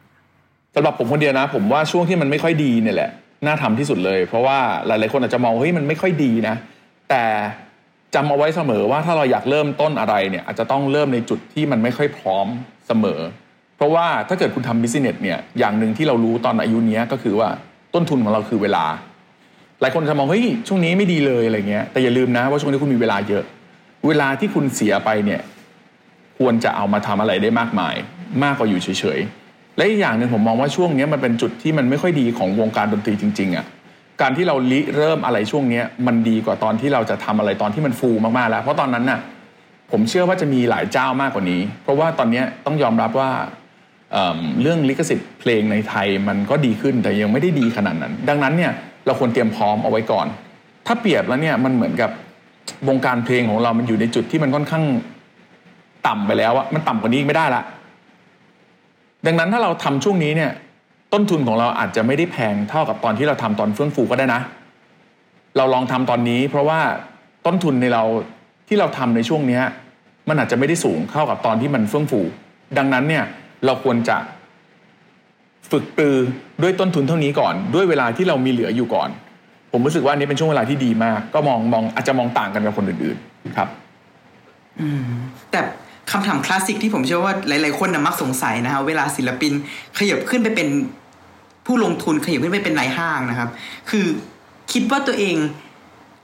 [0.75, 3.11] สำหรับผมคนเดียวนะ ผมว่าช่วงที่มันไม่ค่อยดีเนี่ยแหละ
[3.45, 6.55] น่าทำที่สุดเลย เพราะว่าหลายๆคนอาจจะมองเฮ้ยมันไม่ค่อยดีนะ
[7.09, 7.23] แต่
[8.15, 12.47] จำเอาไว้เสมอว่าถ้าเราอยากเริ่มต้นอะไรเนี่ยอาจจะต้องเริ่มในจุดที่มันไม่ค่อยพร้อม
[12.87, 13.19] เสมอ
[13.77, 17.49] เพราะว่าถ้าเกิดคุณทำบิสเนสเนี่ยอย่างหนึ่งที่เรารู้ตอนอายุนี้ก็คือว่า
[17.93, 18.85] ต้นทุนของเราคือเวลา
[19.81, 23.43] หลายคนจะมองเฮ้ยช่วงนี้ไม่ดีเลยอะไรเงี้ยแต่อย่าลืมนะว่าช่วงนี้คุณมีเวลาเยอะ
[24.07, 25.41] เวลาที่คุณเสียไปเนี่ย
[26.37, 27.95] ควรจะเอามาทำอะไรได้มากมาย
[28.43, 29.44] มากกว่าอยู่เฉยๆ
[29.77, 33.65] และอีกอย่างหนึ่งผมมองว่าช่วงนี้มันเป็นจุดที่มันไม่ค่อยดีของวงการดนตรีจริงๆอะ่ะ
[34.21, 39.19] การที่เราริเริ่มอะไรช่วงนี้มันดีกว่าตอนที่เราจะทำอะไรตอนที่มันฟูมากๆแล้ว เพราะตอนนั้นน่ะ
[39.91, 43.31] ผมเชื่อว่าจะมีหลายเจ้ามากกว่านี้ เพราะว่าตอนนี้ต้องยอมรับว่า
[44.11, 48.71] เเรื่องลิขสิทธิ์เพลงในไทยมันก็ดีขึ้นแต่ยังไม่ได้ดีขนาดนั้น ดังนั้นเนี่ย
[49.05, 50.27] เราควรเตรียมพร้อมเอาไว้ก่อน
[50.87, 52.11] ถ้าเปรียบแล้วเนี่ยมันเหมือนกับ
[52.87, 54.83] วงการเพลงของเรามันอยู่ในจุดที่มันค่อนข้าง
[56.07, 57.61] ต่ำไปแล้วอะมันต่ำกว่านี้ไม่ได้ละ
[59.25, 60.51] ดังนั้นถ้าเราทำช่วงนี้เนี่ย
[61.13, 64.41] ต้นทุนของเราอาจจะไม่ได้แพงเท่ากับตอนที่เราทำตอนเฟื่องฟูก็ได้นะ
[65.57, 66.79] เราลองทำตอนนี้ เพราะว่า
[67.45, 68.03] ต้นทุนในเรา
[68.67, 69.63] ที่เราทำในช่วงเนี้ย
[70.29, 72.21] มันอาจจะไม่ได้สูงเท่ากับตอนที่มันเฟื่องฟู
[72.77, 73.23] ดังนั้นเนี่ย
[73.65, 74.17] เราควรจะ
[75.71, 76.15] ฝึกปรือ
[76.61, 79.09] ด้วยต้นทุนเท่านี้ก่อน ด้วยเวลาที่เรามีเหลืออยู่ก่อน
[79.71, 83.69] ผมรู้สึกว่าอันนี้เป็นช่วงเวลาที่ดีมาก ก็มองมองอาจจะมองต่างกันกับคนอื่นๆครับ
[85.51, 85.61] แต่
[86.11, 89.53] คำถามคลาสสิกที่ผมเชื่อว่าหลาย ๆ คนนะมักสงสัยนะครับเวลาศิลปิน
[89.97, 90.69] ขยับขึ้นไปเป็น
[91.65, 93.49] ผู้ลงทุนขยับขึ้นไปเป็นนายห้างนะครับ
[93.89, 94.05] คือ
[94.71, 95.35] คิดว่าตัวเอง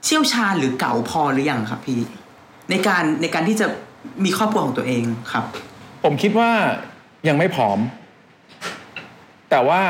[0.04, 2.00] เชี่ยวชาญหรือเก่าพอหรือยังครับพี่
[2.70, 3.66] ในการในการที่จะ
[4.24, 5.44] มีครอบครัวของตัวเองครับ
[6.04, 6.50] ผมคิดว่า
[7.28, 7.78] ยังไม่พร้อม
[9.50, 9.80] แต่ว่า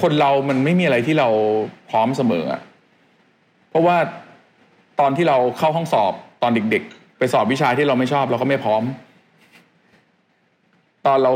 [0.00, 1.28] คนเรามันไม่มีอะไรที่เรา
[1.90, 2.60] พร้อมเสมออะ
[3.70, 3.96] เพราะว่า
[5.00, 8.82] ตอนที่เราเข้าห้องสอบตอนเด็กๆ ไปสอบวิชาที่เราไม่ชอบเราก็ไม่พร้อม
[11.06, 11.32] ตอนเรา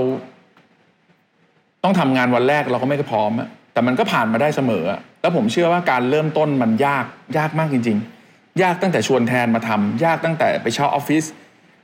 [1.85, 4.85] ต้องทำงานวันแรกเราก็ไม่พร้อมอะแต่มันก็ผ่านมาได้เสมอ
[5.21, 7.05] แล้วผมเชื่อว่าการเริ่มต้นมันยาก
[7.39, 11.25] ยากมากจริง ๆ ยากตั้งแต่ชวนแทนมาทำยากตั้งแต่ไปเช่าออฟฟิศ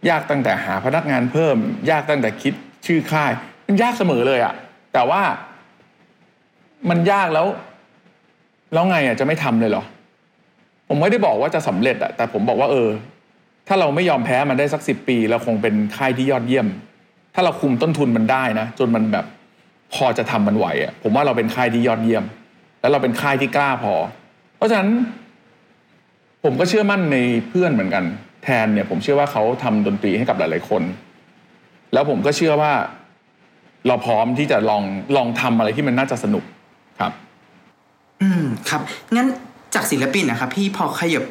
[0.08, 1.56] ยากตั้งแต่หาพนักงานเพิ่ม
[1.90, 2.54] ยากตั้งแต่คิด
[2.86, 3.32] ชื่อค่าย
[3.66, 4.54] มันยากเสมอเลยอะ
[4.92, 5.22] แต่ว่า
[6.90, 7.46] มันยากแล้ว
[8.72, 9.84] แล้วไงอะจะไม่ทำเลยเหรอ
[10.88, 12.88] ผมไม่ได้บอกว่าจะสำเร็จอะแต่ผมบอกว่าเออ
[13.68, 16.66] ถ้าเราไม่ยอมแพ้มันได้สักสิบปีเราคงเป็นค่ายที่ยอดเยี่ยม
[17.34, 19.26] ถ้าเราคุมต้นทุนมันได้นะ จนมันแบบ
[19.94, 22.24] พอจะทำมันไหวอะผมว่าเราเป็นค่ายที่ยอดเยี่ยม
[22.80, 23.94] แล้วเราเป็นค่ายที่กล้าพอ
[24.56, 24.90] เพราะฉะนั้น
[26.44, 27.16] ผมก็เชื่อมั่นใน
[27.48, 28.04] เพื่อนเหมือนกัน
[28.44, 30.82] แทนเนี่ย ผมเชื่อว่าเขาทำดนตรีให้กับหลาย ๆ คน
[31.92, 32.72] แล้วผมก็เชื่อว่า
[33.86, 34.82] เราพร้อมที่จะลอง
[35.16, 36.44] ลองทำอะไรที่มันน่าจะสนุก
[37.00, 37.12] ครับ
[38.22, 38.82] อืมครับ
[39.16, 39.28] งั้น
[39.74, 41.24] จากศิลปินนะครับ พี่พอขยับ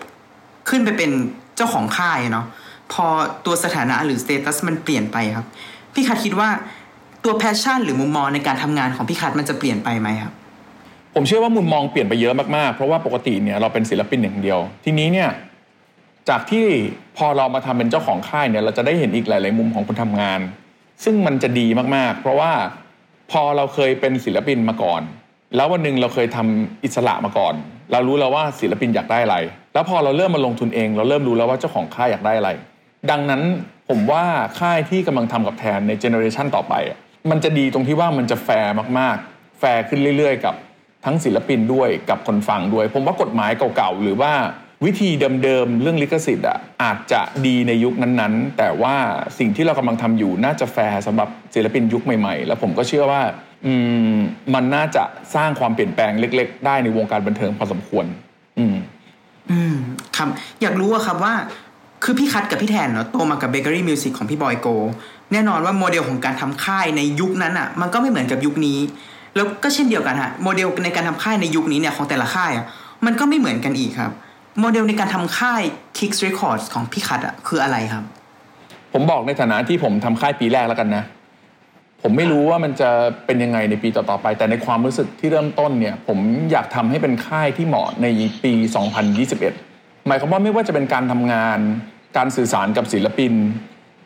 [0.70, 1.12] ขึ้นไปเป็น
[1.60, 2.46] เจ้าของค่ายเนาะ
[2.94, 3.06] พอ
[3.46, 5.46] ตัวสถานะหรือ status มันเปลี่ยนไปครับ
[5.94, 6.50] พี่คัทคิดว่า
[7.24, 10.34] ตัว passion หรือมุมมองในการทำงานของพี่คัทมันจะเปลี่ยนไปไหมครับ
[11.16, 15.30] ผมเชื่อว่ามุมมองเปลี่ยนไปเยอะมากๆ เพราะว่าปกติเนี่ยเราเป็นศิลปินอย่างเดียว ทีนี้เนี่ย
[16.30, 16.66] จากที่
[17.18, 20.40] พอเรามาทำเป็นเจ้าของค่ายเนี่ยเราจะได้เห็นอีกหลาย ๆ มุมของคนทำงาน
[21.04, 22.52] ซึ่งมันจะดีมากๆ เพราะว่า
[23.32, 25.02] พอเราเคยเป็นศิลปินมาก่อน
[25.56, 27.54] แล้ววันหนึ่งเราเคยทำอิสระมาก่อน
[27.92, 29.38] เรารู้แล้วว่าศิลปินอยากได้อะไร
[29.80, 32.50] แล้วพอเราเริ่มมาลงทุนเอง เราเริ่มรู้แล้วว่าเจ้าของค่ายอยากได้อะไร
[33.12, 33.42] ดังนั้น
[33.90, 34.24] ผมว่า
[34.60, 36.74] ค่ายที่กำลังทำกับแทนใน generation ต่อไป
[37.30, 40.56] มันจะดีตรงที่ว่ามันจะแฟร์มากๆ แฟร์ขึ้นเรื่อยๆ กับ
[41.06, 44.32] ทั้งศิลปินด้วยกับคนฟังด้วย ผมว่ากฎหมายเก่าๆ หรือว่า
[44.86, 45.10] วิธี
[45.44, 48.96] เดิมๆ เรื่องลิขสิทธิ์อะอาจจะดีในยุคนั้นๆ แต่ว่า
[49.40, 53.22] สิ่งที่เรากำลังทำอยู่น่าจะแฟร์สำหรับศิลปินยุคใหม่ๆ แล้วผมก็เชื่อว่า
[53.66, 53.74] อื
[54.16, 54.18] ม
[54.54, 55.04] มันน่าจะ
[55.36, 58.06] สร้างความเปลี่ยนแปลงเล็ก ๆ ได้ในวงการบันเทิงพอสมควร
[58.58, 58.76] อืม
[59.52, 59.76] อืม
[60.18, 60.30] ครับ
[60.62, 61.34] อยากรู้อะครับว่า
[62.04, 64.68] คือพี่คัทกับพี่แทนเนาะโตมากับ Bakery Music ของพี่บอยโก
[65.32, 68.80] แน่นอนว่าโมเดลของการทำค่ายในยุคนั้นอะมันก็ไม่เหมือนกับยุคนี้
[69.36, 72.66] แล้วก็เช่นเดียวกันฮะโมเดลในการทำค่ายในยุคนี้เนี่ยของแต่ละค่ายอะ
[73.06, 74.12] มันก็ไม่เหมือนกันอีกครับ
[74.60, 75.62] โมเดลในการทำค่าย
[75.98, 78.04] Kicks Records ของพี่คัดอะคืออะไรครับ
[78.94, 81.04] ผมบอกในฐานะที่ผมทำค่ายปีแรกแล้วกันนะ
[82.02, 82.90] ผมไม่รู้ว่ามันจะ
[83.26, 86.20] เป็นยังไงในปีต่อๆไป แต่ในความรู้สึกที่เริ่มต้นเนี่ย ผม
[86.52, 88.08] อยากทำให้เป็นค่ายที่เหมาะใน
[88.44, 88.54] ปี
[89.30, 91.60] 2021 หมายความว่าไม่ว่าจะเป็นการทำงาน
[92.18, 93.34] การสื่อสารกับศิลปิน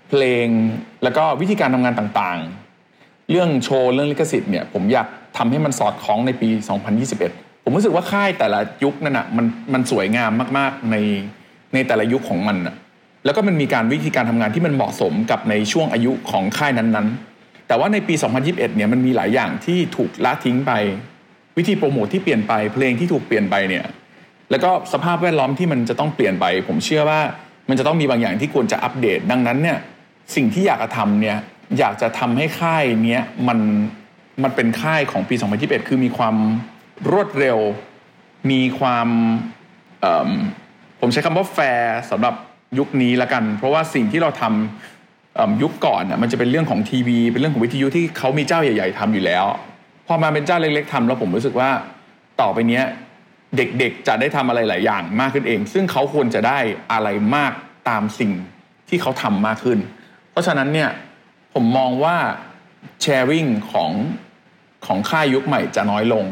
[0.10, 0.48] เพลง
[1.04, 6.50] แล้วก็วิธีการทำงานต่างๆ เรื่องโชว์เรื่องลิขสิทธิ์เนี่ยผมอยากทำให้มันสอดคล้องในปี
[7.08, 10.96] 2021 ผมรู้สึกว่าค่ายแต่ละยุคนั่นน่ะมันมันสวยงามมากๆใน
[11.74, 12.76] ในแต่ละยุคของมันน่ะ
[13.26, 17.33] แล้วก็มันมีการวิธีการทำงานที่มันเหมาะสมกับในช่วงอายุของค่ายนั้นๆ
[17.68, 20.72] แต่ว่าในปี 2021 เนี่ยมันมีหลายอย่างที่ถูกละทิ้งไป
[21.58, 23.86] วิธีโปรโมทที่เปลี่ยนไปเพลงที่ถูกเปลี่ยนไปเนี่ย
[24.52, 27.22] แล้วก็สภาพแวดล้อมที่มันจะต้องเปลี่ยนไป ผมเชื่อว่า
[27.70, 29.78] มันจะต้องมีบางอย่างที่ควรจะอัปเดต ดังนั้นเนี่ย
[30.36, 31.38] สิ่งที่อยากจะทำเนี่ย
[31.80, 33.60] อยากจะทำให้ค่ายเนี้ยมัน
[34.44, 36.36] มันเป็นค่ายของปี 2021 คือมีความ
[37.12, 37.60] รวดเร็ว
[38.52, 39.08] มีความ
[41.00, 42.36] ผมใช้คำว่าแฟร์สำหรับ
[42.80, 44.93] ยุคนี้ละกัน เพราะว่าสิ่งที่เราทำ
[45.62, 49.46] ยุคก่อนน่ะมันจะเป็นเรื่องของทีวี เป็นเรื่องของวิทยุที่เขามีเจ้าใหญ่ ๆทำอยู่แล้ว
[50.08, 51.70] พอมาเป็นเจ้าเล็ก ๆทำแล้วผมรู้สึกว่า
[52.42, 52.86] ต่อไปเนี้ย
[53.58, 56.60] เด็กๆจะได้ทำอะไรหลายอย่างมากขึ้นเอง ซึ่งเขาควรจะได้
[56.92, 57.52] อะไรมาก
[57.90, 58.32] ตามสิ่ง
[58.90, 59.80] ที่เขาทำมากขึ้น
[60.32, 60.90] เพราะฉะนั้นเนี่ย
[61.54, 62.16] ผมมองว่า
[63.02, 63.92] แชร์ริงของ
[64.86, 66.26] ของค่ายยุคใหม่จะน้อยลง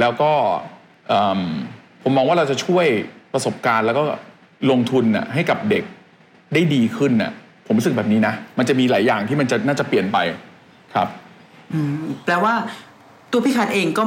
[0.00, 0.32] แล้วก็
[2.02, 2.86] ผมมองว่าเราจะช่วย
[3.32, 4.02] ประสบการณ์แล้วก็
[4.70, 5.84] ลงทุนน่ะให้กับเด็ก
[6.54, 7.32] ได้ดีขึ้นน่ะ
[7.68, 10.18] ผมรู้สึกแบบนี้นะ มันจะมีหลายอย่างที่มันจะน่าจะเปลี่ยนไป
[10.94, 11.08] ครับ
[12.24, 12.54] แปลว่า
[13.32, 14.02] ตัวพี่คัดเองก็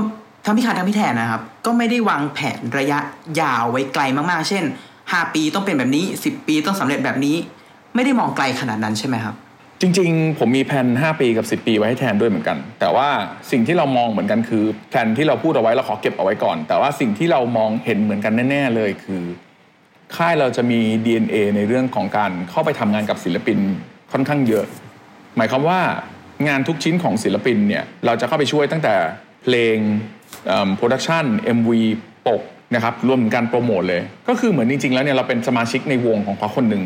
[0.46, 3.00] ทั้งพี่คัดทั้งพี่แทนนะครับ ก็ไม่ได้วางแผนระยะ
[3.42, 4.64] ยาวไว้ไกลมากๆ เช่น
[5.00, 7.36] 5ปีต้องเป็นแบบนี้10ปีต้องสำเร็จแบบนี้
[7.96, 9.36] ไม่ได้มองไกลขนาดนั้นใช่ไหมครับ
[9.82, 13.08] จริง ๆ ผมมีแผน5 ปีกับ 10 ปีไว้ให้แทนด้วยเหมือนกัน แต่ว่า
[13.52, 19.24] สิ่งที่เรามองเหมือนกันคือแผนที่เราพูดเอาไว้เราขอเก็บเอาไว้ก่อน แต่ว่าสิ่งที่เรามองเห็นเหมือนกันแน่ ๆ เลยคือ
[20.18, 23.58] ค่ายเราจะมี DNA ในเรื่องของการเข้าไปทำงานกับศิลปิน
[24.12, 24.66] ค่อนข้างเยอะ
[25.38, 25.80] หมายความว่า
[26.48, 28.96] งานทุกชิ้นของศิลปินเนี่ยเราจะเข้าไปช่วยตั้งแต่
[29.44, 29.78] เพลง
[30.76, 31.26] production
[31.58, 31.70] MV
[32.28, 32.42] ปก
[32.76, 36.84] นะครับรวมถึงการโปรโมทเลย ก็คือเหมือนจริงๆแล้วเนี่ยเราเป็นสมาชิกในวงของเขาคนหนึ่ง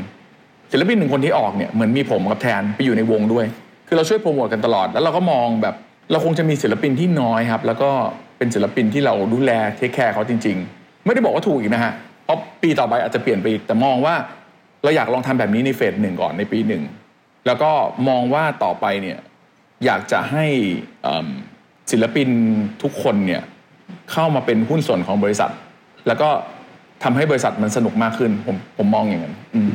[0.71, 3.45] ศิลปินหนึ่งคนที่ออกเนี่ยเหมือนมีผมกับแทนไปอยู่ในวงด้วย
[3.87, 5.75] คือเราช่วยโปรโมทกันตลอด แล้วเราก็มองแบบ
[6.11, 7.89] เราคงจะมีศิลปินที่น้อยครับแล้วก็
[8.37, 11.93] เป็นศิลปินที่เราดูแล take care เขาจริง ๆ ไม่ได้บอกว่าถูกอีกนะฮะ
[12.25, 14.15] เพราะปีต่อไปอาจจะเปลี่ยนไปอีกแต่มองว่า
[14.83, 16.83] เราอยากลองทำแบบนี้ใน phase หนึ่งก่อนในปีหนึ่ง
[17.45, 17.71] แล้วก็
[18.07, 19.19] มองว่าต่อไปเนี่ย
[19.85, 20.45] อยากจะให้
[21.91, 22.29] ศิลปิน
[22.83, 23.41] ทุกคนเนี่ย
[24.11, 25.51] เข้ามาเป็นหุ้นส่วนของบริษัท
[26.07, 26.29] แล้วก็
[27.03, 29.73] ทำให้บริษัทมันสนุกมากขึ้น ผมผมมองอย่างนั้นอืม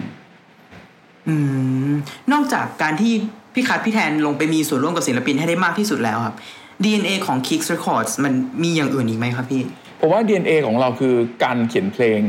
[1.29, 1.35] อื
[1.91, 1.93] ม
[2.33, 3.13] นอกจากการที่
[3.55, 6.37] พี่คัดพี่แทนลงไปมีส่วนร่วมกับศิลปินให้ได้มากที่สุดแล้วครับ
[6.85, 8.33] DNA ของ Kicks Records มัน
[8.63, 9.63] มีอย่างอื่นอีกไหมครับพี่
[10.01, 12.21] ผมว่า DNA ของเราคือการเขียนเพลง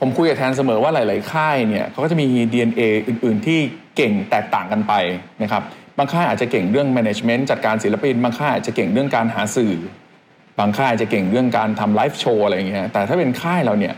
[0.00, 3.58] ผมคุยกับแทนเสมอว่าหลาย ๆ ค่ายเนี่ยเขาก็จะมี DNA อื่น ๆ ที่
[3.96, 4.92] เก่งแตกต่างกันไป
[5.42, 5.62] นะครับ
[5.98, 9.74] บางค่ายอาจจะเก่งเรื่อง management จัดการศิลปิน บางค่ายอาจจะเก่งเรื่องการหาสื่อ
[10.58, 13.94] บางค่ายอาจจะเก่งเรื่องการทำไลฟ์โชว์อะไรอย่างเงี้ยแต่ถ้าเป็นค่ายเราเนี่ย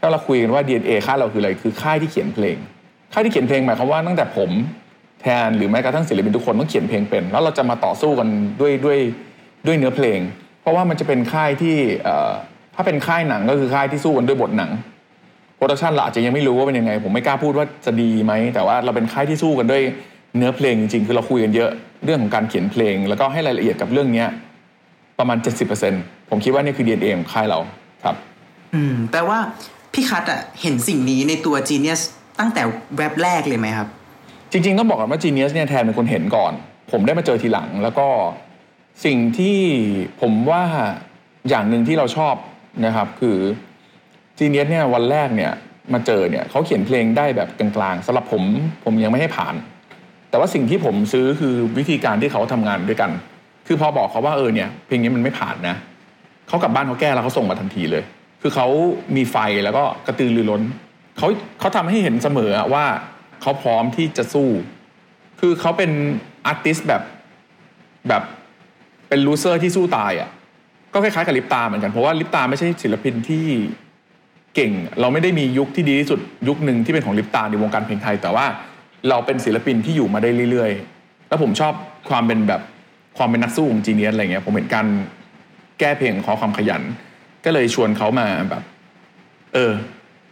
[0.00, 2.56] ถ้าเราคุยกันว่า DNA ค่ายเราคืออะไรคือค่ายที่เขียนเพลง
[3.12, 4.50] ค่ายที่เขียนเพลงหมายความว่าตั้งแต่ผม
[5.22, 8.28] แทนหรือแม้กระทั่งศิลปินทุกคนต้องเขียนเพลงเป็น แล้วเราจะมาต่อสู้กัน
[8.60, 8.98] ด้วยด้วย
[9.66, 10.20] ด้วยเนื้อเพลง
[10.62, 11.76] เพราะว่ามันจะเป็นค่ายที่
[12.80, 14.70] ถ้าเป็นค่ายหนังก็คือค่ายที่สู้กันด้วยบทหนัง
[15.56, 19.82] production เราอาจจะยังไม่รู้ว่าเป็นยังไง ผมไม่กล้าพูดว่าจะดีไหม แต่ว่าเราเป็นค่ายที่สู้กันด้วย
[20.36, 21.70] เนื้อเพลงจริงๆ คือเราคุยกันเยอะ
[22.04, 24.28] เรื่องของการเขียนเพลง แล้วก็ให้รายละเอียดกับเรื่องเนี้ย
[25.18, 25.38] ประมาณ
[25.84, 27.58] 70%ผมคิดว่านี่คือ DNA ของค่ายเรา
[28.04, 28.16] ครับ
[28.74, 29.38] อืมแปลว่า
[29.92, 32.00] พี่คัทอะเห็นสิ่งนี้ในตัว Genius
[32.40, 32.62] ตั้งแต่
[32.96, 33.88] แว็บแรกเลยไหมครับ
[34.52, 36.52] จริง ๆ ต้องบอกก่อนว่า Genius เนี่ยแทนเป็นคนเห็นก่อน
[36.90, 38.08] ผมได้มาเจอทีหลัง แล้วก็
[39.04, 39.58] สิ่งที่
[40.20, 40.62] ผมว่า
[41.48, 42.34] อย่างหนึ่งที่เราชอบ
[42.84, 43.38] นะครับ คือ
[44.38, 45.52] Genius เนี่ยวันแรกเนี่ย
[45.92, 48.42] มาเจอเนี่ยเขาเขียนเพลงได้แบบกลางๆสำหรับผม
[48.84, 49.54] ผมยังไม่ให้ผ่าน
[50.30, 53.10] แต่ว่าสิ่งที่ผมซื้อคือวิธีการที่เขาทำงานด้วยกัน
[53.66, 55.76] คือพอบอกเขาว่าเออเนี่ยเพลงนี้มันไม่ผ่านนะ
[56.48, 58.04] เขากลับบ้านเขาแก้แล้วเขาส่งมาทันทีเลย
[58.42, 58.68] คือเขา
[59.16, 60.62] มีไฟแล้วก็กระตือรือร้น
[61.18, 61.28] เขา
[61.60, 62.84] เขาทำให้เห็นเสมอว่า
[63.42, 64.48] เขาพร้อมที่จะสู้
[65.40, 65.90] คือเขาเป็น
[66.46, 67.02] อาร์ติสแบบ
[68.08, 68.22] แบบ
[69.08, 70.30] เป็น loser ที่สู้ตายอะ่ะ
[70.92, 73.44] ก็คล้ายๆกับลิปตาเหมือนกันเพราะว่าลิปตาไม่ใช่ศิลปินที่
[74.54, 78.46] เก่ง เราไม่ได้มียุคที่ดีที่สุดยุคหนึ่งที่เป็นของลิปตาในวงการเพลงไทย แต่ว่า
[79.08, 81.72] เราเป็นศิลปินที่อยู่มาได้เรื่อยๆ แล้วผมชอบ
[82.10, 82.60] ความเป็นแบบ
[83.18, 84.86] ความเป็นนักสู้ของ Genius อะไรเงี้ยผมเห็นการ
[85.78, 86.82] แก้เพลงขอความขยัน
[87.44, 88.62] ก็เลยชวนเขามาแบบ
[89.54, 89.72] เออ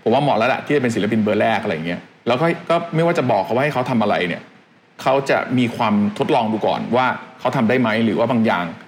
[0.02, 4.42] ผมว่าเหมาะแล้วแหละที่จะเป็นศิลปินเบอร์แรกอะไรเงี้ยแล้วก็ก็ไม่ว่าจะบอกเขาว่าให้เขาทำอะไรเนี่ย
[5.02, 7.06] เขาจะมีความทดลองดูก่อนว่า
[7.40, 8.64] เขาทำได้ไหมหรือว่าบางอย่าง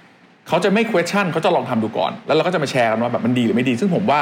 [0.51, 4.19] ขาจะไม่ question เขาจะลองทำดูก่อน แล้วเราก็จะมาแชร์กันว่าแบบมันดีหรือไม่ดี ซึ่งผมว่า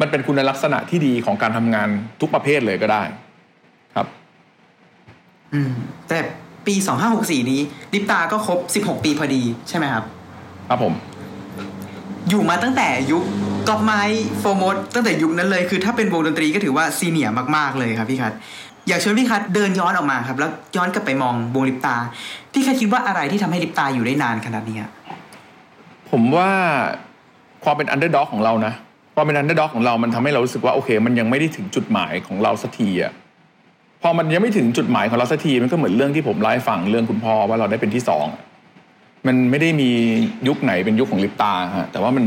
[0.00, 1.88] มันเป็นคุณลักษณะที่ดีของการทำงาน
[2.20, 3.02] ทุกประเภทเลยก็ได้
[3.94, 4.06] ครับ
[5.54, 5.72] อืม
[6.08, 6.18] แต่
[6.66, 6.74] ปี
[7.12, 7.60] 2564นี้
[7.92, 10.04] ลิปตาก็ครบ16ปีพอดีใช่ไหมครับ
[10.68, 10.92] ครับผม
[12.28, 13.22] อยู่มาตั้งแต่ยุค
[13.68, 14.00] กอบไม้
[14.38, 18.32] โฟร์โมดตั้งแต่ยุคนั้นเลยคือถ้าเป็นวงดนตรีก็ถือว่าซีเนียร์มากๆเลยครับพี่คัท
[18.88, 21.96] อยากเชิญพี่คัทเดินย้อนออกมาครับ แล้วย้อนกลับไปมองวงลิปตา
[22.52, 24.90] พี่คัทคิดว่าอะไรที่ทำให้ลิปตาอยู่ได้นานขนาดนี้อะ
[26.12, 26.50] ผมว่า
[27.64, 28.72] ความเป็น underdog ของเรานะ
[29.14, 33.12] ความเป็น underdog ของเรามันทำให้เรารู้สึกว่าโอเค มันยังไม่ได้ถึงจุดหมายของเราสักทีอะ
[34.02, 38.26] พอมันยังไม่ถึงจุดหมายของเราสักทีมันก็เหมือนเรื่องที่ผมเล่าให้ฟังเรื่องคุณพ่อว่าเราได้เป็นที่สอง
[39.26, 39.90] มันไม่ได้มี
[40.48, 42.24] ยุคไหนเป็นยุคของลิปตาฮะแต่ว่ามัน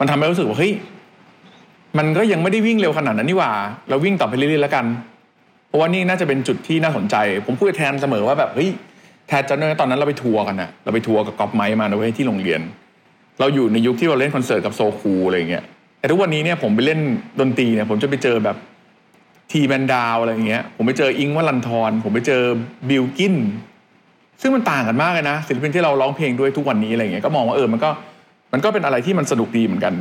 [0.00, 0.72] มันทำให้รู้สึกว่าเฮ้ย
[1.98, 3.52] มันก็ยังไม่ได้วิ่งเร็วขนาดนั้นนี่หว่า
[3.88, 4.84] เราวิ่งต่อไปเรื่อยๆแล้วกัน
[5.68, 8.70] เพราะว่านี่น่าจะเป็นจุดที่น่าสนใจ ผมพูดแทนเสมอว่าแบบเฮ้ย
[9.28, 12.60] แทนจำได้ไหมตอนนั้นเราไปทัวร์กันนะเราไปทัวร์กับก๊อฟไมค์มาเว้ยที่โรงเรียน
[13.40, 15.64] เราอยู่ในยุคที่เราเล่นคอนเสิร์ตกับโซคูอะไรอย่างเงี้ย
[15.98, 17.00] แต่ทุกวันนี้เนี่ยผมไปเล่น
[17.40, 18.56] ดนตรีเนี่ยผมจะไปเจอแบบ
[19.50, 22.42] ทีแมนดาวอะไรอย่างเงี้ย ผมไปเจออิงวัลันทรผมไปเจอ
[22.88, 23.36] บิลกิน
[24.40, 27.90] ซึ่งมันต่างกันมากเลยนะศิลปินที่เราร้องเพลงด้วยทุกวันนี้อะไรอย่างเงี้ยก็มองว่าเออมันก็
[28.52, 29.94] มันก็เป็นอะไรที่มันสนุกดีเหมือนกัน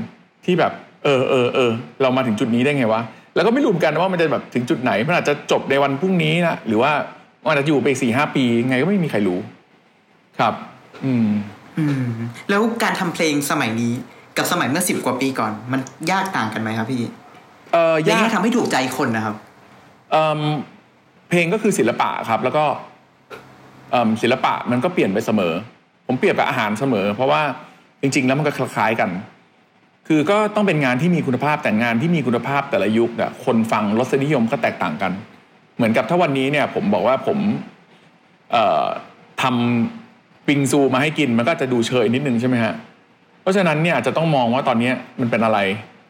[0.45, 0.71] ที่แบบ
[1.03, 3.01] เออเออเออเรามาถึงจุดนี้ได้ไงวะ
[3.35, 6.91] แล้วก็ไม่รู้เหมือนกันว่ามันจะแบบถึงจุดไหนมันอาจจะจบในวันพรุ่งนี้นะหรือว่า
[7.41, 9.39] มันอาจจะอยู่ไปสี่ห้าปีไงก็ไม่มีใครรู้
[10.39, 10.53] ครับ
[11.05, 11.27] อืม
[11.81, 12.11] อืม
[12.49, 13.93] แล้วการทำเพลงสมัยนี้
[14.37, 15.79] กับสมัยเมื่อสิบกว่าปีก่อน มัน
[16.11, 17.01] ยากต่างกันไหมครับพี่
[17.73, 19.35] เออยังยาไงกทำให้ถูกใจคนนะครับ
[20.11, 20.39] เอิ่ม
[21.29, 22.65] เพลงก็คือศิลปะครับ แล้วก็
[23.91, 25.53] เอิ่มศิลปะมันก็เปลี่ยนไปเสมอ
[26.07, 27.41] ผมเปรียบกับอาหารเสมอ เพราะว่า
[28.01, 29.09] จริง ๆ แล้วมันก็คล้ายๆกัน
[30.07, 35.11] คือก็ต้องเป็นงานที่มีคุณภาพแต่งานที่มีคุณภาพแต่ละยุคอะคนฟังรสนิยมก็แตกต่างกัน
[35.75, 37.37] เหมือนกับถ้าวันนี้เนี่ย ผมบอกว่าผม
[38.51, 38.85] เอ่อ
[39.41, 40.00] ทำ
[40.51, 42.73] ปิงซูมาให้กินมันก็จะดูเชยนิดนึงใช่ไหมฮะ
[43.41, 45.59] เพราะฉะนั้นเนี่ยจะต้องมองว่าตอนนี้มันเป็นอะไร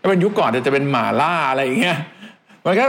[0.01, 1.97] ถ้าเป็นยุคก่อนจจะเป็นหมาล่าอะไรอย่างเงี้ย
[2.65, 2.85] มันก็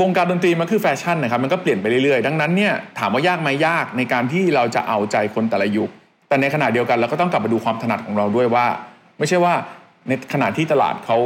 [0.00, 5.90] วงการดนตรีมันคือแฟชั่นนะครับมันก็เปลี่ยนไปเรื่อยๆ ดังนั้นเนี่ยถามว่ายากไหมยากในการที่เราจะเอาใจคนแต่ละยุค
[6.28, 8.66] แต่ในขณะเดียวกันเราก็ต้องกลับมาดูความถนัดของเราด้วยว่า
[9.18, 9.54] ไม่ใช่ว่า
[10.08, 11.18] ในขณะที่ตลาดเขา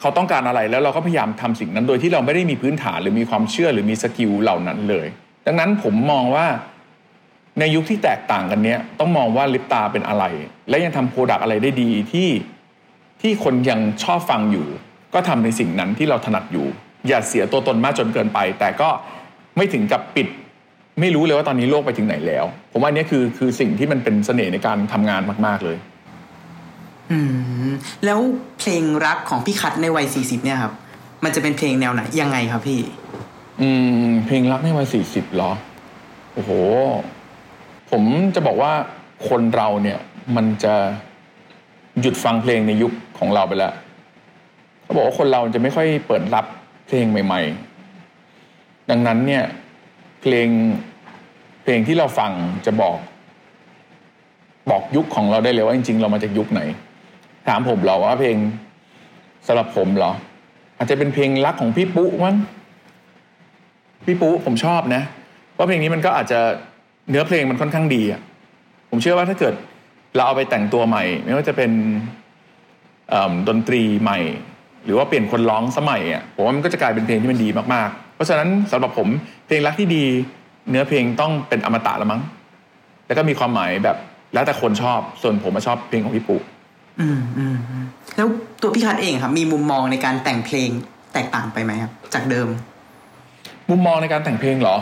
[0.00, 5.06] เขาต้องการอะไรแล้วเราก็พยายามทำสิ่งนั้นโดยที่เราไม่ได้มีพื้นฐานหรือมีความเชื่อหรือมี skill เหล่านั้นเลย
[5.46, 6.46] ดังนั้นผมมองว่า
[7.58, 10.24] ในยุคที่แตกต่างกันเนี้ยต้องมองว่าลิปตาเป็นอะไร
[10.68, 12.28] และยังทำ product อะไรได้ดีที่
[13.22, 14.66] ที่คนยังชอบฟังอยู่
[15.14, 16.66] ก็ทำในสิ่งนั้นที่เราถนัดอยู่
[17.08, 18.88] อย่าเสียตัวตนมากจนเกินไป แต่ก็
[19.56, 20.28] ไม่ถึงกับปิด
[21.00, 25.76] ไม่รู้เลยว่าตอนนี้โลกไปถึงไหนแล้ว ผมว่าอันเนี้ยคือคือสิ่งที่มันเป็นเสน่ห์ในการทำงานมาก ๆเลย
[27.10, 27.18] อื
[27.66, 27.70] ม
[28.04, 28.20] แล้ว
[28.58, 30.72] เพลงรักของพี่คัทในวัยสี่สิบเนี่ยครับ
[31.24, 32.80] มันจะเป็นเพลงแนวไหนยังไงครับพี่
[33.60, 33.68] อื
[34.08, 35.52] ม เพลงรักในวัยสี่สิบหรอ
[36.34, 36.50] โอ้โห
[37.90, 38.02] ผม
[38.34, 38.72] จะบอกว่า
[39.28, 39.98] คนเราเนี่ย
[40.36, 40.74] มันจะ
[42.00, 43.72] หยุดฟังเพลงในยุคของเราไปแล้ว
[44.82, 46.46] เขาบอกว่าคนเราจะไม่ค่อยเปิดรับ
[46.86, 47.42] เพลงใหม่
[48.16, 49.44] ๆ ดังนั้นเนี่ย
[50.22, 50.48] เพลง
[51.62, 52.30] เพลงที่เราฟัง
[52.66, 52.98] จะบอก
[54.70, 56.60] บอกยุคของเราได้เลยว่าจริง ๆ เรามาจากยุคไหน
[57.48, 58.36] ถามผมเหรอว่าเพลง
[59.46, 60.12] สำหรับผมเหรอ
[60.76, 62.36] อาจจะเป็นเพลงรักของพี่ปุ๊มั้ง
[64.04, 65.02] พี่ปุ๊ผมชอบนะ
[65.56, 66.40] ว่าเพลงนี้มันก็อาจจะ
[67.10, 68.20] เนื้อเพลงมันค่อนข้างดีอะ
[68.90, 69.54] ผมเชื่อว่าถ้าเกิด
[70.14, 71.70] เราเอาไปแต่งตัวใหม่ ไม่ว่าจะเป็น
[73.10, 74.18] เอิ่มดนตรีใหม่
[74.84, 79.08] หรือว่าเปลี่ยนคนร้องสมัยอะผมว่ามันก็จะกลายเป็นเพลงที่มันดีมากๆ เพราะฉะนั้นสำหรับผม
[79.46, 80.04] เพลงรักที่ดี
[80.70, 82.22] เนื้อเพลงต้องเป็นอมตะละมั้ง
[83.06, 83.96] แล้วก็มีความหมายแบบ
[84.34, 86.40] แล้วแต่คนชอบส่วนผมมาชอบเพลงของพี่ปุ๊
[87.00, 87.84] อืมอืมอืม
[88.16, 88.28] แล้ว
[88.60, 90.68] ตัวพี่คัทเองครับมีมุมมองในการแต่งเพลง
[91.12, 92.48] แตกต่างไปไหมครับ จากเดิม
[93.70, 94.76] มุมมองในการแต่งเพลงเหรอ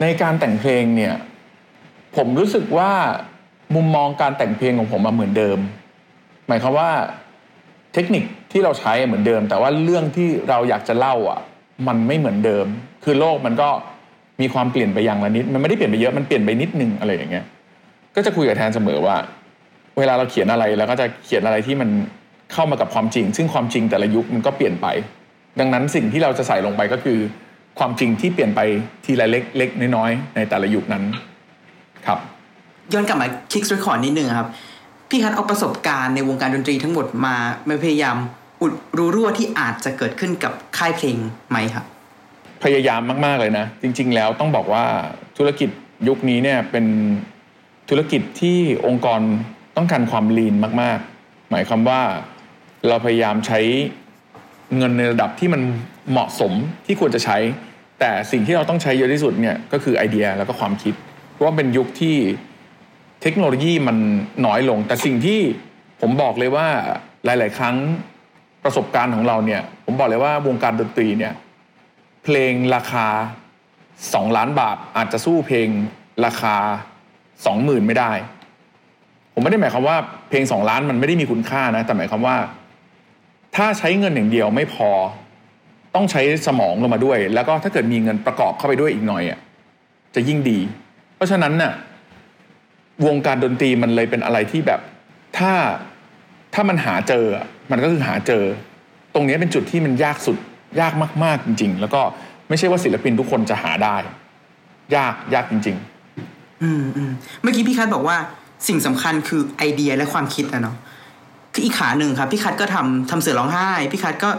[0.00, 1.14] ในการแต่งเพลงเนี่ย
[2.16, 2.90] ผมรู้สึกว่า
[3.74, 5.58] มุมมองการแต่งเพลงของผมมาเหมือนเดิม
[6.48, 6.90] หมายความว่า
[7.94, 11.40] เทคนิคที่เราใช้เหมือนเดิม แต่ว่าเรื่องที่เราอยากจะเล่าอะ
[11.88, 12.66] มันไม่เหมือนเดิม
[13.04, 13.68] คือโลกมันก็
[14.40, 17.44] มีความเปลี่ยนไปอย่างละนิด มันไม่ได้เปลี่ยนไปเยอะมันเปลี่ยนไปนิดนึงอะไรอย่างเงี้ย
[18.14, 19.16] ก็จะคุยกับแทนเสมอว่า
[19.98, 21.90] เวลาเราเขียนอะไรแล้วก็จะเขียนอะไรที่มัน
[22.52, 24.86] เข้ามากับความจริง ซึ่งความจริงแต่ละยุคมันก็เปลี่ยนไป
[25.60, 27.18] ดังนั้นสิ่งที่เราจะใส่ลงไปก็คือ
[27.78, 28.60] ความจริงที่เปลี่ยนไป
[29.04, 31.04] ทีละเล็กเล็กน้อยๆในแต่ละยุคนั้น
[32.06, 32.18] ครับ
[32.92, 34.48] ย้อนกลับมา Kicks Records นิดนึงครับ
[35.10, 37.36] พี่คัทเอาประสบการณ์ในวงการดนตรีทั้งหมดมา
[37.68, 38.16] มาพยายาม
[38.62, 41.16] อุดรูรั่วที่อาจจะเกิดขึ้นกับค่ายเพลง
[41.50, 41.84] ไหมครับ
[42.64, 44.84] พยายามมากๆเลยนะ จริง ๆ แล้วต้องบอกว่า
[45.36, 45.70] ธุรกิจ
[46.08, 46.86] ยุคนี้เนี่ยเป็น
[47.88, 49.20] ธุรกิจที่องค์กร
[49.76, 52.02] ต้องการความลีนมาก ๆ หมายความว่า
[52.88, 53.60] เราพยายามใช้
[54.76, 55.62] เงินในระดับที่มัน
[56.10, 56.52] เหมาะสม
[56.86, 57.38] ที่ควรจะใช้
[58.00, 60.94] แต่สิ่งที่เราต้องใช้เยอะที่สุดเนี่ยก็คือไอเดียแล้วก็ความคิด
[61.30, 62.16] เพราะว่าเป็นยุคที่
[63.22, 63.96] เทคโนโลยีมัน
[64.46, 65.40] น้อยลง แต่สิ่งที่
[66.00, 66.66] ผมบอกเลยว่า
[67.24, 67.76] หลาย ๆ ครั้ง
[68.64, 71.32] ประสบการณ์ของเราเนี่ยผมบอกเลยว่าวงการดนตรีเนี่ย
[72.24, 73.06] เพลงราคา
[73.68, 75.68] 2 ล้านบาทอาจจะสู้เพลง
[76.24, 76.56] ราคา
[77.22, 78.12] 20,000 ไม่ได้
[79.32, 79.96] ผมไม่ได้หมายความว่า
[80.28, 82.36] เพลง 2 ล้านมันไม่ได้มีคุณค่านะแต่หมายความว่า
[83.56, 84.90] ถ้าใช้เงินอย่างเดียวไม่พอ
[85.98, 89.38] ต้องใช้สมองลงมาด้วย แล้วก็ถ้าเกิดมีเงินประกอบเข้าไปด้วยอีกหน่อยอะ
[90.14, 90.58] จะยิ่งดี
[91.16, 91.72] เพราะฉะนั้นน่ะ
[93.06, 94.80] วงการดนตรีมันเลยเป็นอะไรที่แบบ
[95.38, 95.52] ถ้า
[96.54, 97.24] ถ้ามันหาเจอ
[97.70, 98.42] มันก็คือหาเจอ
[99.14, 100.38] ตรงนี้เป็นจุดที่มันยากสุด
[100.80, 100.92] ยาก
[101.24, 102.00] มาก ๆ จริง ๆ แล้วก็
[102.48, 103.96] ไม่ใช่ว่าศิลปินทุกคนจะหาได้
[104.96, 105.76] ยากยากจริง
[106.62, 107.10] อืมอืม
[107.42, 108.16] เมื่อกี้พี่คัทบอกว่า
[108.68, 110.76] สิ่งสำคัญคือไอเดียและความคิดอะเนาะ
[111.54, 114.30] คืออีกขาหนึ่งครับ พี่คัทก็ทำทำเสือร้องไห้ พี่คัทก็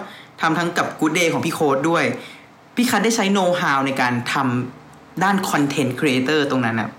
[0.42, 2.04] ทำทั้งกับ Good Day ของพี่โค้ดด้วย
[2.76, 6.90] พี่คัทได้ใช้โน้ตฮาวในการทำด้าน content creatorตรงนั้นนะ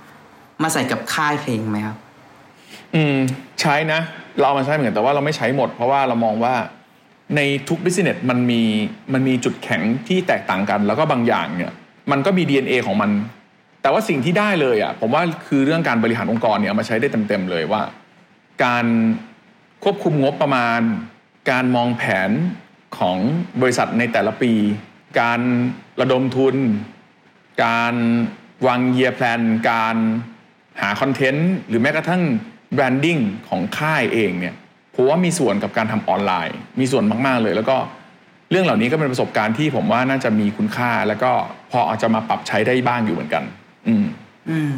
[0.62, 1.96] มาใส่กับค่ายเพลงไหมครับ
[2.94, 3.16] อืม
[3.60, 4.00] ใช้นะ
[4.38, 6.54] เราเอามาใช้เหมือนกันแต่ว่าเราไม่ใช้หมด เพราะว่าเรามองว่า
[7.36, 8.62] ในทุกบิสเนสมันมี
[9.12, 11.72] มันมีจุดแข็งที่แตกต่างกัน แล้วก็บางอย่างเนี่ย
[12.10, 13.10] มันก็มี DNA ของมัน
[13.82, 17.82] แต่ว่าสิ่งที่ได้เลยอะผมว่าคือเรื่องการบริหารองค์กรเนี่ยเอามาใช้ได้เต็มๆเลยว่า
[18.64, 18.86] การ
[19.84, 20.80] ควบคุมงบประมาณ
[21.50, 22.30] การมองแผน
[22.98, 23.18] ของ
[23.62, 24.52] บริษัทในแต่ละปี
[25.20, 25.40] การ
[26.00, 26.56] ระดมทุน
[27.64, 27.94] การ
[28.66, 29.96] วาง year plan การ
[30.80, 32.22] หา content หรือแม้กระทั่ง
[32.74, 33.18] branding
[33.48, 34.54] ของค่ายเองเนี่ย
[34.94, 37.76] ผมว่ามีส่วนกับการทำออนไลน์ มีส่วนมาก ๆ เลย แล้วก็
[38.50, 41.32] เรื่องเหล่านี้ก็เป็นประสบการณ์ที่ผมว่าน่าจะมีคุณค่า แล้วก็
[41.70, 43.42] พออาจจะมาปรับใช้ได้บ้างอยู่เหมือนกัน
[43.86, 44.04] อืม
[44.50, 44.72] อืม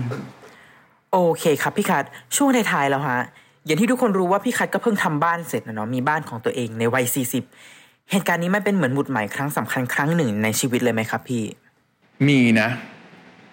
[1.12, 2.04] โอเคครับพี่คัท
[2.36, 3.20] ช่วงท้ายๆแล้วฮะ
[3.66, 7.44] อย่างที่ทุกคนรู้ว่าพี่คัทก็เพิ่งทำบ้านเสร็จนะเนาะมีบ้านของตัวเองในวัยสี่สิบ
[8.10, 11.44] เหตุการณ์นี้มันเป็นเหมือนหมุดหมายครั้งสำคัญครั้งหนึ่งในชีวิตเลยไหมครับ พี่
[12.28, 12.68] มีนะ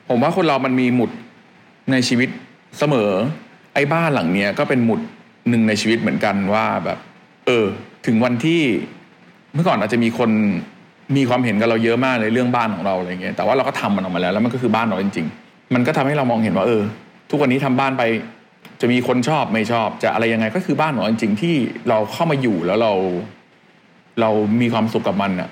[0.09, 1.11] ผมว่าคนเรามันมีหมุด
[1.91, 2.29] ในชีวิต
[2.79, 3.09] เสมอ
[3.73, 5.01] ไอ้บ้านหลังเนี้ยก็เป็นหมุด
[5.49, 6.97] หนึ่งในชีวิตเหมือนกันว่าแบบ
[7.45, 7.65] เออ
[8.05, 8.61] ถึงวันที่
[9.53, 10.29] เมื่อก่อนอาจจะมีคน
[11.15, 16.83] มีความเห็นกับเราเยอะมากเลยเรื่องบ้านของเราอะไรเงี้ยแต่ว่าเราก็ทำมันออกมาแล้วแล้วมันก็คือบ้านเราจริง ๆ มันก็ทำให้เรามองเห็นว่า เออ
[17.29, 18.03] ทุกวันนี้ทำบ้านไป
[18.81, 21.55] จะมีคนชอบไม่ชอบ จะอะไรยังไงก็คือบ้านของเราจริง ๆ ที่
[21.89, 22.93] เราเข้ามาอยู่แล้วเรา
[24.21, 24.29] เรา
[24.61, 25.49] มีความสุขกับมันอะ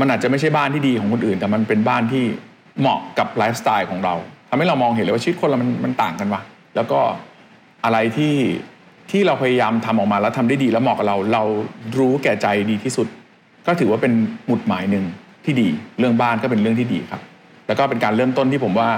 [0.00, 2.24] มันอาจจะไม่ใช่บ้านที่ดีของคนอื่น แต่มันเป็นบ้านที่
[2.80, 4.14] เหมาะกับไลฟ์สไตล์ของเรา
[4.50, 6.40] ทำให้เรามองเห็นเลยว่าชีวิตคนเรามันมันต่างกันวะ
[6.76, 7.00] แล้วก็
[7.84, 8.34] อะไรที่
[9.10, 11.42] ที่เราพยายามทำออกมาแล้วทำได้ดีแล้วเหมาะกับเรา เรา
[11.98, 13.06] รู้แก่ใจดีที่สุด
[13.66, 14.12] ก็ถือว่าเป็น
[14.46, 15.04] หมุดหมายหนึ่ง
[15.44, 17.22] ที่ดี เรื่องบ้านก็เป็นเรื่องที่ดีครับ
[17.66, 18.88] แล้วก็เป็นการเริ่มต้นที่ผมว่า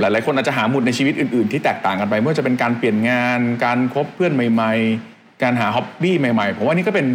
[0.00, 4.72] หลาย ๆ คนอาจจะหาหมุดในชีวิตอื่น ๆ ที่แตกต่างกันไปไม่ว่าจะเป็นการเปลี่ยนงาน การคบเพื่อนใหม่
[5.06, 7.06] ๆ การหาฮ็อบบี้ใหม่ ๆ ผมว่านี่ก็เป็น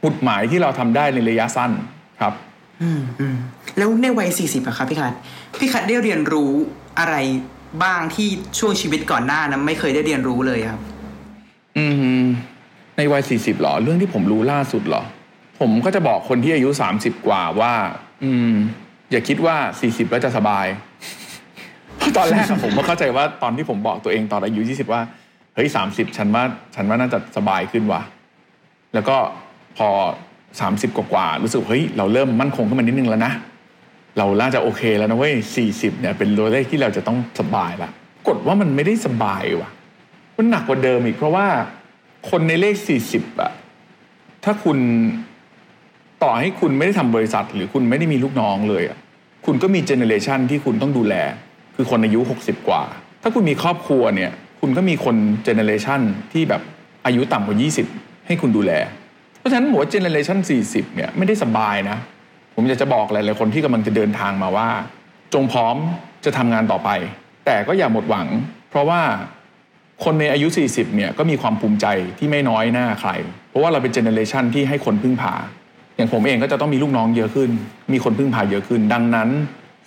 [0.00, 1.70] หมุดหมายที่เราทำได้ในระยะสั้น
[2.20, 2.34] ครับ
[2.82, 3.36] อืมอืม
[3.78, 5.12] แล้วในวัยสี่สิบอะครับพี่คัด
[5.58, 6.52] พี่คัดได้เรียนรู้
[6.98, 7.16] อะไร
[7.82, 8.28] บ้างที่
[8.58, 10.80] ช่วงชีวิตก่อนหน้านั้นไม่เคยได้เรียนรู้เลยครับ
[11.76, 11.86] อื
[12.20, 12.24] ม
[12.96, 15.02] ในวัยสี่สิบหรอ เรื่องที่ผมรู้ล่าสุดเหรอ
[15.60, 17.72] ผมก็จะบอกคนที่อายุสามสิบกว่าว่า
[18.24, 18.52] อืม
[19.10, 20.66] อย่าคิดว่าสี่สิบแล้วจะสบาย
[21.98, 25.00] เพราะตอนแรกอะผมก็เข้าใจว่าตอนที่ผมบอกตัวเองตอนอายุยี่สิบว่า
[25.54, 26.44] เฮ้ยสามสิบฉันว่า
[26.74, 28.02] ฉันว่าน่าจะสบายขึ้นว่ะ
[28.94, 29.16] แล้วก็
[29.76, 29.88] พอ
[30.60, 33.32] สามสิบกว่ารู้สึกเฮ้ยเราเริ่มมั่นคงขึ้นมานิดนึงแล้วนะ
[34.18, 37.90] เราน่าจะโอเคแล้วนะเว้ยสี่สิบเนี่ยเป็นตัวเลขที่เราจะต้องสบายปรา
[38.28, 39.70] กฏว่ามันไม่ได้สบายว่ะ
[40.36, 41.46] มันหนักกว่าเดิมอีกเพราะว่า
[42.30, 43.52] คนในเลขสี่สิบอะ
[44.44, 44.78] ถ้าคุณ
[46.22, 48.98] ต่อให้คุณไม่ได้ทำบริษัท หรือคุณไม่ได้มีลูกน้องเลยอะ
[49.46, 51.14] คุณก็มี generation ที่คุณต้องดูแล
[51.76, 52.82] คือคนอายุหกสิบกว่า
[53.22, 56.00] ถ้าคุณมีครอบครัวเนี่ย คุณก็มีคน generation
[56.32, 56.62] ที่แบบ
[57.06, 57.86] อายุต่ำกว่ายี่สิบ
[58.26, 58.72] ให้คุณดูแล
[59.40, 61.98] เพราะฉะนั้นหัว generation สี่สิบเนี่ยไม่ได้สบายนะ
[62.54, 64.68] ผมอยากจะบอกหลายๆคนที่กำลังจะเดินทางมาว่า
[65.34, 65.76] จงพร้อม
[66.24, 66.90] จะทำงานต่อไป
[67.46, 68.26] แต่ก็อย่าหมดหวัง
[68.70, 69.00] เพราะว่า
[70.04, 71.86] คนในอายุ 40 เนี่ยก็มีความภูมิใจ
[72.18, 73.10] ที่ไม่น้อยหน้าใคร
[73.50, 75.34] เพราะว่าเราเป็น generation ที่ให้คนพึ่งพา
[75.96, 77.50] อย่างผมเองก็จะต้องมีลูกน้องเยอะขึ้น
[77.92, 79.28] มีคนพึ่งพาเยอะขึ้น ดังนั้น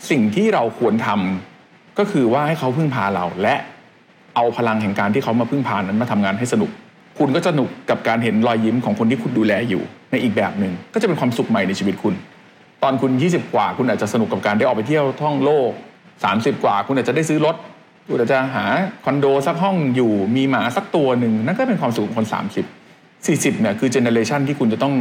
[0.10, 3.56] สิ่งที่เราควรทำก็คือว่าให้เขาพึ่งพาเราและ
[4.36, 6.72] เอาพลังแห่งการที่เขามาพึ่งพานั้นมาทำงานให้สนุก
[7.18, 12.14] คุณก็จะสนุกกับการเห็นรอยยิ้มของคนที่คุณดูแลอยู่ในอีกแบบหนึ่งก็จะเป็นความสุขใหม่ในชีวิตคุณ
[12.84, 15.72] ตอนคุณ 20 กว่า คุณอาจจะสนุกกับการได้ออกไปเที่ยวท่องโลก
[16.18, 17.55] 30 กว่า คุณอาจจะได้ซื้อรถ
[18.09, 18.66] คุณอาจจะหา
[19.05, 22.28] คอนโดสักห้องอยู่มีหมาสักตัวหนึ่งนั่นก็เป็นความสุขของคน
[22.91, 24.93] 30 40เนี่ยคือเจเนเรชันที่คุณจะต้อง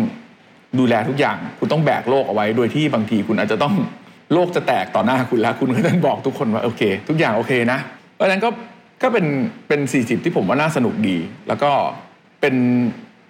[0.79, 3.75] ดูแลทุกอย่าง คุณต้องแบกโลกเอาไว้ โดยที่บางทีคุณอาจจะต้อง
[4.33, 7.79] โลกจะแตกต่อหน้าคุณแล้ว คุณก็ต้องบอกทุกคนว่าโอเค ทุกอย่างโอเคนะ
[8.15, 8.49] เพราะฉะนั้นก็
[9.03, 9.27] ก็เป็น
[9.69, 11.17] เป็น 40 ที่ผมว่าน่าสนุกดี
[11.49, 11.71] แล้วก็
[12.41, 12.55] เป็น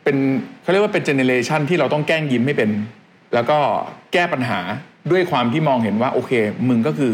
[0.04, 0.16] เป็น
[0.62, 2.70] เขาเรียกว่าเป็นเจเนเรชันที่เราต้องแกล้งยิ้มให้เป็น
[3.34, 3.58] แล้วก็
[4.12, 4.58] แก้ปัญหา
[5.10, 6.32] ด้วยความที่มองเห็นว่าโอเค
[6.68, 7.12] มึงก็คือ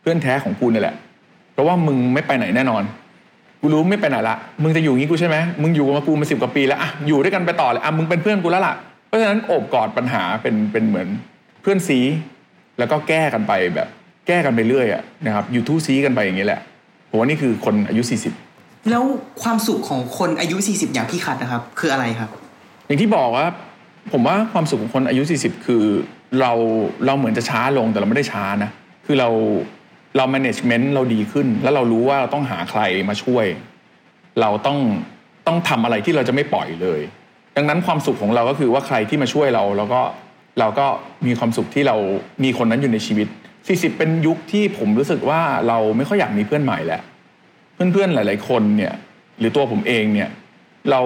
[0.00, 0.96] เพื่อนแท้ของกูนี่แหละ
[1.52, 2.82] เพราะว่ามึงไม่ไปไหนแน่นอน
[3.60, 8.74] กูรู้ไม่ไปไหนละมึงจะอยู่งี้กูใช่ไหมมึงอยู่กับกูมาสิบกว่าปีแล้วอะอยู่ด้วยกันไปต่อเลยอะมึงเป็นเพื่อนกูแล้วล่ะ
[9.06, 11.08] เพราะฉะนั้นโอบกอดปัญหาเป็นเป็นเหมือน
[11.62, 11.98] เพื่อนซี
[12.78, 13.88] แล้วก็แก้กันไปแบบ
[14.26, 16.60] แก้กันไปเรื่อยอะนะครับอยู่ทู่ซีกันไปอย่างนี้แหละ
[17.16, 18.02] ผมว่านี่คือคนอายุ
[18.46, 19.04] 40 แล้ว
[19.42, 22.30] ความสุขของคนอายุ 40 อย่างพี่คัดนะครับ คืออะไรครับ
[22.86, 23.46] อย่างที่บอกว่า
[24.12, 25.82] ผมว่าความสุขของคนอายุ 40 คือ
[26.40, 26.52] เรา
[27.06, 28.70] เราเหมือนจะช้าลงแต่เราไม่ได้ช้านะ
[29.06, 29.28] คือเรา
[30.16, 33.46] เรา management เราดีขึ้น แล้วเรารู้ว่าเราต้องหาใครมาช่วย
[34.40, 34.78] เราต้อง
[35.46, 37.00] ต้องทำอะไรที่เราจะไม่ปล่อยเลย
[37.56, 40.00] ดังนั้นความสุขของเราก็คือว่าใครที่มาช่วยเรา แล้วก็
[40.60, 40.86] เราก็
[41.26, 41.96] มีความสุขที่เรา
[42.44, 43.28] มีคนนั้นอยู่ในชีวิต
[43.66, 47.02] 40 เป็นยุคที่ผมรู้สึกว่าเราไม่ค่อยอยากมีเพื่อนใหม่แล้ว
[47.74, 48.92] เพื่อนๆหลาย ๆ คนเนี่ย
[49.38, 50.28] หรือตัวผมเองเนี่ย
[50.90, 51.00] เรา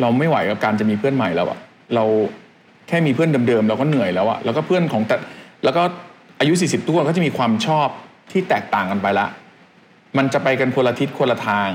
[0.00, 1.58] เราไม่ไหวกับการจะมีเพื่อนใหม่แล้วอะ
[1.94, 2.04] เรา
[2.88, 5.16] แค่มีเพื่อนเดิมๆเราก็เหนื่อยแล้วอะแล้วก็เพื่อนของแต่
[5.64, 5.82] แล้วก็
[6.40, 7.88] อายุ 40ทุกคนก็จะมีความชอบ
[8.32, 9.26] ที่แตกต่างกันไปละ
[10.18, 11.70] มันจะไปกันคนละทิศคนละทาง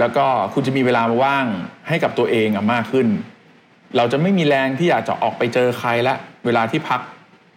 [0.00, 1.46] แล้วก็คุณจะมีเวลาว่าง
[1.88, 3.08] ให้กับตัวเองอะมากขึ้น
[3.96, 6.14] เราจะไม่มีแรงที่อยากจะออกไปเจอใครละ
[6.46, 7.00] เวลาที่พัก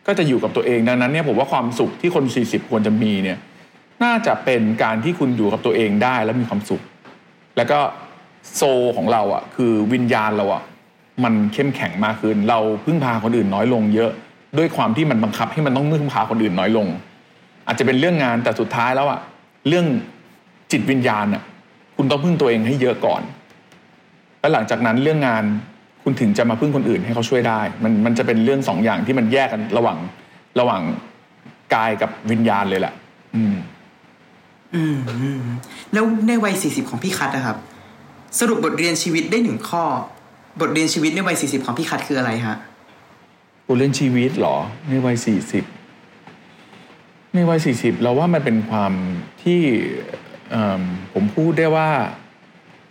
[0.08, 3.38] ก็จะอยู่กับตัวเองดังนั้นเนี่ยผมว่าความสุขที่คน 40 ควรจะมีเนี่ย
[4.04, 6.82] น่าจะเป็นการที่คุณอยู่กับตัวเองได้แล้วมีความสุข
[7.58, 7.80] แล้วก็
[8.56, 8.62] โซ
[8.98, 10.64] ของเราอะคือวิญญาณเราอะ
[11.24, 14.12] มันเข้มแข็งมากขึ้น เราพึ่งพาคนอื่นน้อยลงเยอะ
[14.58, 16.88] ด้วยความที่มันบังคับให้มันต้องพึ่งพาคนอื่นน้อยลง
[17.68, 19.20] อาจจะเป็นเรื่องงานแต่สุดท้ายแล้วอะ
[19.68, 19.86] เรื่อง
[20.72, 21.44] จิตวิญญาณอะ
[21.98, 23.22] คุณต้องพึ่งตัวเองให้เยอะก่อน
[24.40, 25.44] แล้วหลังจากนั้นเรื่องงาน
[26.04, 29.98] คุณถึงจะมาพึ่งคนอื่นให้เขาช่วยได้ มันมันจะเป็นเรื่องสองอย่างที่มันแยกกันระหว่าง
[30.60, 30.82] ระหว่าง
[31.74, 32.94] กายกับวิญญาณเลยแหละ
[33.36, 33.56] อืม
[34.76, 35.44] อืมอืม
[35.94, 37.58] แล้วในวัย40ของพี่คัทนะครับ
[38.40, 39.84] สรุปบทเรียนชีวิตได้หนึ่งข้อ
[40.62, 42.58] บทเรียนชีวิตในวัย40ของพี่คัทคืออะไรฮะ
[43.68, 44.58] บทเรียนชีวิตเหรอ
[44.90, 45.64] ในวัยสี่สิบ
[47.34, 48.94] ในวัยสี่สิบเราว่ามันเป็นความ
[49.44, 49.62] ที่
[50.52, 50.82] เอิ่ม
[51.14, 51.90] ผมพูดได้ว่า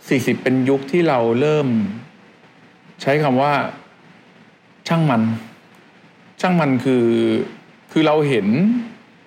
[0.09, 1.67] สี่สิบเป็นยุคที่เราเริ่ม
[3.01, 3.53] ใช้คำว่า
[4.87, 5.21] ช่างมัน
[6.41, 7.05] ช่างมันคือ
[7.91, 8.47] คือเราเห็น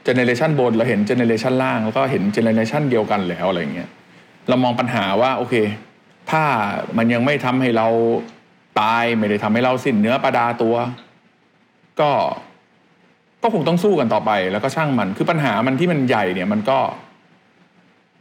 [0.04, 3.90] generation บนเราเห็น generation ล่างแล้วก็เห็น generation เดียวกันแล้วอะไรเงี้ย
[4.48, 5.54] เรามองปัญหาว่าโอเค
[6.30, 6.42] ถ้า
[6.96, 7.88] มันยังไม่ทำให้เรา
[8.80, 10.74] ตายไม่ได้ทำให้เราสิ้นเนื้อประดาตัว
[12.00, 12.10] ก็
[13.42, 16.78] ก็คงต้องสู้กันต่อไปแล้วก็ช่างมันคือปัญหามันที่มันใหญ่เนี่ยมันก็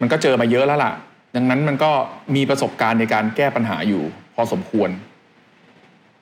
[0.02, 0.94] มันก็เจอมาเยอะแล้วล่ะ
[1.36, 1.92] ดังนั้นมันก็
[2.36, 4.04] มีประสบการณ์ในการแก้ปัญหาอยู่
[4.36, 4.90] พอสมควร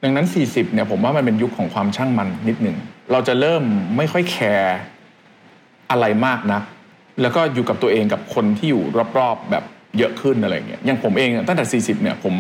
[0.04, 2.78] ดังนั้น 40เนี่ยผมว่ามันเป็นยุคของความช่างมันนิดหนึ่ง
[3.12, 3.64] เราจะเริ่ม
[3.98, 4.78] ไม่ค่อยแคร์
[5.92, 6.64] อะไรมากนัก
[7.22, 8.84] แล้วก็อยู่กับตัวเองกับคนที่อยู่
[9.18, 9.64] รอบๆแบบ
[9.98, 12.34] เยอะขึ้นอะไรเงี้ยอย่างผมเองตั้งแต่ 40เนี่ยผม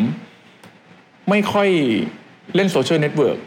[1.29, 1.69] ไม่ค่อย
[2.55, 3.37] เล่น social network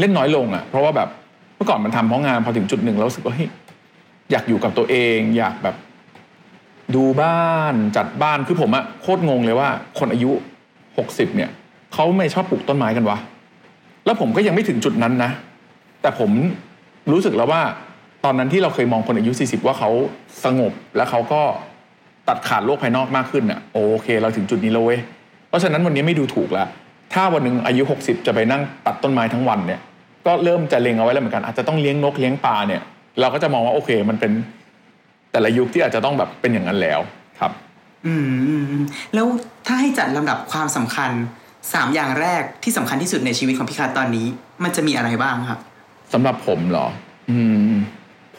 [0.00, 1.08] เล่นน้อยลงอะ่ะ เพราะว่าแบบ
[1.56, 3.50] เมื่อก่อนมันทำเพราะงานพอถึงจุดหนึ่งเรารู้สึกว่าเฮ้ย
[4.30, 5.76] อยากอยู่กับตัวเอง อยากแบบ
[6.94, 9.68] ดูบ้านจัดบ้านคือผมอะโคตรงงเลยว่า
[9.98, 10.30] คนอายุ
[10.98, 11.50] หกสิบเนี่ย
[11.94, 13.18] เขาไม่ชอบปลูกต้นไม้กันวะ
[14.04, 15.30] แล้วผมก็ยังไม่ถึงจุดนั้นนะ
[16.02, 16.30] แต่ผม
[17.12, 17.62] รู้สึกแล้วว่า
[18.24, 19.90] ตอนนั้นที่เราเคยมองคนอายุ 40 ว่าเขา
[20.44, 21.42] สงบแล้วเขาก็
[22.28, 25.00] ตัดขาดโลกภายนอกมากขึ้นอะโอเค เราถึงจุดนี้แล้วเว้ย
[25.48, 26.68] เพราะฉะนั้นวันนี้ไม่ดูถูกล้ว
[27.14, 29.80] ถ้าวันหนึ่งอายุ 60 จะไปนั่งตัดต้นไม้ทั้งวันเนี่ย
[30.26, 32.82] ก็เริ่มจะเล็งเอาไว้แล้วเหมือนกัน อาจจะต้องเลี้ยงนกเลี้ยงปลาเนี่ย
[33.20, 34.32] เราก็จะมองว่าโอเค มันเป็น
[35.32, 37.00] แต่ละยุคที่อาจจะต้องแบบเป็นอย่างนั้นแล้ว
[37.40, 37.52] ครับ
[38.06, 38.84] อืมอืมอืม
[39.14, 39.26] แล้ว
[39.66, 41.10] ถ้าให้จัดลำดับความสำคัญ
[41.72, 44.26] สามอย่างแรกที่สำคัญที่สุดในชีวิตของพี่คัทตอนนี้
[44.62, 45.58] มันจะมีอะไรบ้างครับ
[46.12, 46.86] สำหรับผมเหรอ
[47.30, 47.38] อื
[47.70, 47.74] ม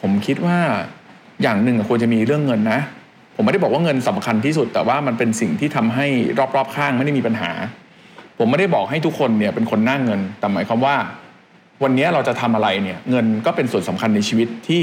[0.00, 0.58] ผมคิดว่า
[1.42, 2.80] อย่างหนึ่งควรจะมีเรื่องเงินนะ
[3.34, 6.06] ผมไม่ได้บอกว่าเงินสำคัญที่สุด แต่ว่ามันเป็นสิ่งที่ทำให้
[6.56, 7.50] รอบๆข้างไม่ได้มีปัญหา
[8.38, 10.96] ผมไม่ได้บอกให้ทุกคนเนี่ยเป็นคนหน้าเงิน แต่หมายความว่า
[11.82, 14.82] วันนี้เราจะทำอะไรเนี่ย เงินก็เป็นส่วนสำคัญในชีวิตที่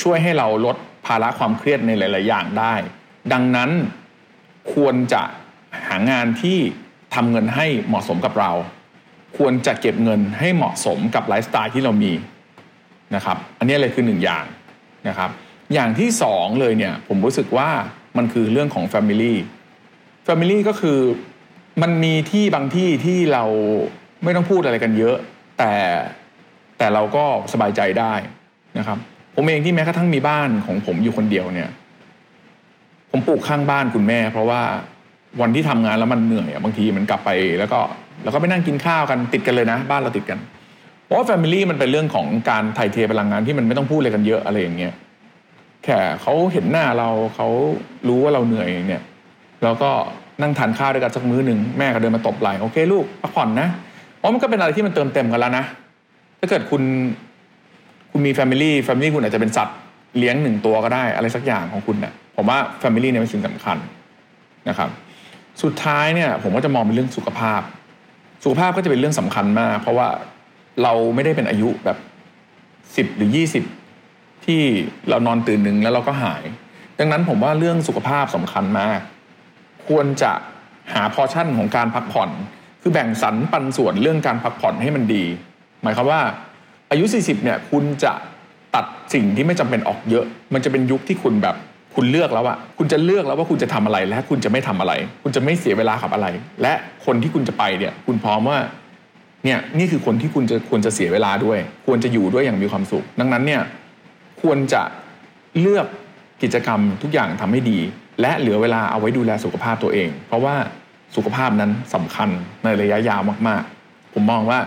[0.00, 0.76] ช่วยให้เราลด
[1.06, 2.74] ภาระความเครียดในหลาย ๆ อย่างได้
[3.32, 3.70] ดังนั้น
[4.72, 5.22] ควรจะ
[5.86, 6.58] หางานที่
[7.14, 8.50] ทำเงินให้เหมาะสมกับเรา
[9.36, 12.12] ควรจะเก็บเงินให้เหมาะสมกับไลฟ์สไตล์ที่เรามี
[13.14, 14.44] นะครับ อันนี้เลยคือหนึ่งอย่าง
[15.08, 15.30] นะครับ
[15.74, 17.68] อย่างที่สองเลยเนี่ยผมรู้สึกว่า
[18.16, 19.34] มันคือเรื่องของ Family
[20.26, 20.98] Family ก็คือ
[21.82, 23.44] มันมีที่บางที่ที่เรา
[24.24, 25.16] ไม่ต้องพูดอะไรกันเยอะ
[25.58, 25.72] แต่
[26.78, 28.14] แต่เราก็สบายใจได้
[28.78, 28.98] นะครับ
[29.34, 31.70] ผมเองที่แม้กระทั่งมีบ้านของผมอยู่คนเดียวเนี่ย
[33.10, 34.62] ผมปลูกข้างบ้านคุณแม่ เพราะว่า
[35.40, 37.80] วันที่ทำงานแล้วมันเหนื่อยอะบางทีมันกลับไปแล้วก็
[38.24, 40.38] แล้วก็ไปนั่งกินข้าวกันติดกันเลยนะ บ้านเราติดกัน
[41.04, 44.92] เพราะว่า Family มันเป็นเรื่องของการถ่ายเทพลังงานที่มันไม่ต้องพูดอะไรกันเยอะอะไรอย่างเงี้ย
[45.84, 47.48] แค่เขาเห็นหน้าเราเขา
[48.08, 49.02] รู้ว่าเราเหนื่อยเนี่ย
[49.62, 49.90] แล้วก็
[50.42, 53.68] นั่งทานข้าวด้วยกันสักมื้อหนึ่งแม่ก็เดินมาตบไหล่โอเคลูกพักผ่อนนะ
[54.16, 55.64] เพราะมันก็เป็นอะไรที่มันเติมเต็มกันแล้วนะ
[56.40, 56.82] ถ้าเกิดคุณ
[58.10, 59.76] คุณมี Family Family คุณอาจจะเป็นสัตว์
[60.18, 63.78] เลี้ยงหนึ่งตัวก็ได้อะไรสักอย่างของคุณเนี่ยผมว่า Family เนี่ยเป็นสิ่งสำคัญ
[64.68, 64.90] นะครับ
[65.62, 67.60] สุดท้ายเนี่ยผมก็จะมองเป็นเรื่องสุขภาพ
[68.44, 70.08] สุขภาพก็จะเป็นเรื่องสำคัญมาก เพราะว่า
[70.82, 71.98] เราไม่ได้เป็นอายุแบบ
[72.96, 73.64] สิบหรือยี่สิบ
[74.44, 74.62] ที่
[75.08, 76.42] เรานอนตื่นหนึ่งแล้วเราก็หาย
[76.98, 79.00] ดังนั้นผมว่าเรื่องสุขภาพสำคัญมาก
[79.88, 80.32] ควรจะ
[80.92, 82.30] หาพอชั่นของการพักผ่อน
[82.82, 85.24] คือแบ่งสรรปันส่วนเรื่องการพักผ่อนให้มันดี
[85.82, 86.20] หมายความว่า
[86.90, 88.12] อายุ 40เนี่ยคุณจะ
[88.74, 88.84] ตัด
[89.14, 91.56] สิ่งที่ไม่จำเป็นออกเยอะ มันจะเป็นยุคที่คุณแบบ
[91.94, 96.26] คุณเลือกแล้วอะคุณจะเลือกแล้วว่าคุณจะทำอะไรและคุณจะไม่ทำอะไร คุณจะไม่เสียเวลากับอะไร
[96.62, 96.72] และ
[97.04, 98.58] คนที่คุณจะไปเนี่ย คุณพร้อมว่า
[99.44, 103.62] เนี่ยนี่คือคนที่คุณจะควรจะเสียเวลาด้วย ควรจะอยู่ด้วยอย่างมีความสุข ดังนั้นเนี่ย
[104.42, 104.82] ควรจะ
[105.60, 105.86] เลือก
[106.42, 107.78] กิจกรรมทุกอย่างทำให้ดี
[108.20, 110.54] และเหลือเวลาเอาไว้ดูแลสุขภาพตัวเอง เพราะว่า
[111.16, 112.28] สุขภาพนั้นสำคัญ
[112.64, 114.58] ในระยะยาวมาก ๆ ผมมองว่า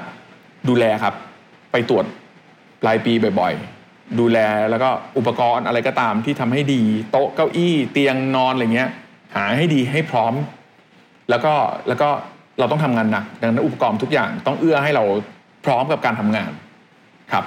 [0.70, 1.14] ดูแลครับ
[1.72, 2.06] ไปตรวจ
[2.88, 3.54] รายปีบ่อย
[4.20, 4.40] ดูแล
[4.70, 6.82] แล้วก็อุปกรณ์อะไรก็ตามที่ทำให้ดี
[7.12, 8.90] โต๊ะเก้าอี้เตียงนอนอะไรเงี้ย
[9.36, 10.34] หาให้ดีให้พร้อม
[11.30, 11.54] แล้วก็
[11.88, 12.10] แล้วก็
[12.60, 15.04] เราต้องทำงานหนักดังนั้นอุปกรณ์ทุกอย่างต้องเอื้อให้เรา
[15.66, 16.52] พร้อมกับการทำงาน
[17.32, 17.44] ครับ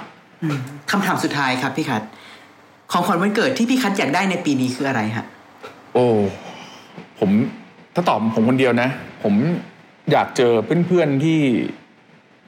[0.91, 2.03] คำถามสุดท้ายครับพี่คัท
[2.91, 5.25] ของขวัญวันเกิดที่พี่คัทอยากได้ในปีนี้คืออะไรฮะ
[5.93, 6.07] โอ้
[7.19, 7.29] ผม
[7.93, 8.89] ถ้าตอบผมคนเดียวนะ
[9.23, 9.33] ผม
[10.11, 10.53] อยากเจอ
[10.87, 11.41] เพื่อนๆที่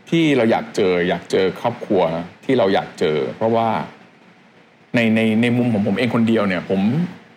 [0.10, 2.02] ที่เราอยากเจอ อยากเจอครอบครัว
[2.46, 3.68] ที่เราอยากเจอ เพราะว่า
[4.96, 6.80] ในในในมุมของผมเองคนเดียวเนี่ย ผม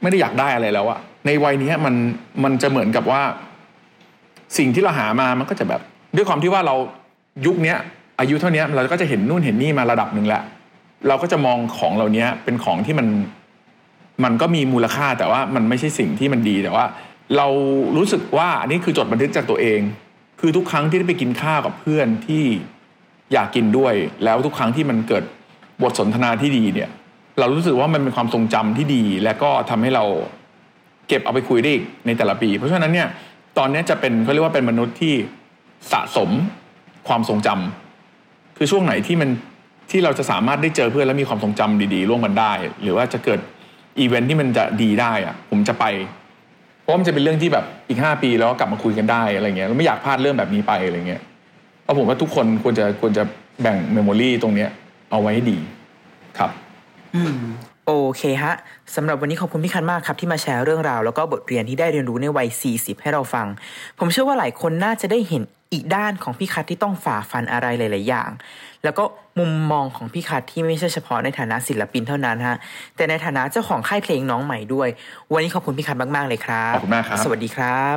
[0.02, 1.94] ไม่ได้อยากได้อะไรแล้วอะในวัยนี้มัน
[2.44, 3.22] มันจะเหมือนกับว่า
[4.58, 5.80] สิ่งที่เราหามามันก็จะแบบ
[6.16, 6.74] ด้วยความที่ว่าเรา
[7.46, 7.78] ยุคเนี้ย
[8.20, 10.42] อายุเท่านี้เราก็จะเห็นนู่นเห็นนี่มาระดับหนึ่งแล้ว
[11.08, 13.06] เราก็จะมองของเหล่านี้เป็นของที่มัน
[14.24, 16.84] มันก็มีมูลค่าแต่ว่ามันไม่ใช่สิ่งที่มันดีแต่ว่า
[17.36, 17.46] เรา
[17.96, 19.80] รู้สึกว่าอันนี้คือจดบันทึกจากตัวเอง
[20.40, 22.44] คือทุกครั้งที่ได้ไปกินข้าวกับเพื่อนที่
[23.32, 23.94] อยากกินด้วย
[24.24, 25.24] แล้วทุกครั้งที่มันเกิด
[25.82, 26.90] บทสนทนาที่ดีเนี่ย
[27.38, 30.04] เรารู้สึกว่ามันเป็นความทรงจำที่ดี และก็ทำให้เรา
[31.08, 33.08] เก็บเอาไปคุยได้อีกในแต่ละปี เพราะฉะนั้นเนี่ย
[33.58, 35.14] ตอนนี้จะเป็นเขาเรียกว่าเป็นมนุษย์ที่
[35.92, 36.30] สะสม
[37.08, 39.30] ความทรงจำคือช่วงไหนที่มัน
[39.90, 42.52] ที่เราจะสามารถได้เจอเพื่อนแล้วมีความทรงจำดีๆร่วมกันได้
[42.82, 43.40] หรือว่าจะเกิด
[43.98, 45.84] อีเวนท์ที่มันจะดีได้อะผมจะไป
[46.80, 51.22] เพราะมันจะเป็นเรื่องที่แบบอีกห้าปีแล้วก็กลับมาคุยกันได้อะไรเงี้ยเราไม่อยากพลาดเรื่องแบบนี้ไปอะไรเงี้ย
[51.82, 53.22] เพราะผมว่าทุกคนควรจะควรจะ
[53.62, 54.70] แบ่ง memory ตรงเนี้ย
[55.10, 55.58] เอาไว้ให้ดี
[56.38, 56.50] ครับ
[57.86, 58.54] โอเคฮะ
[58.94, 63.46] สำหรับวันนี้ขอบคุณพี่คันมากครับ ที่มาแชร์เรื่องราว แล้วก็บทเรียนที่ได้เรียนรู้ในวัย 40 ให้เราฟัง
[63.98, 65.42] ผมเชื่อว่าหลายคนน่าจะได้เห็น
[65.72, 68.30] อีกด้านของพี่คัทที่ต้องฝ่าฟันอะไรหลาย ๆ อย่าง
[68.84, 69.04] แล้วก็
[69.38, 72.56] มุมมองของพี่คัทที่ไม่ใช่เฉพาะในฐานะศิลปินเท่านั้นฮะ
[72.96, 74.88] แต่ในฐานะเจ้าของค่ายเพลงน้องใหม่ด้วย
[75.32, 77.96] วันนี้ขอบคุณพี่คัทมาก ๆ เลยครับขอบคุณมากครับ สวัสดีครับ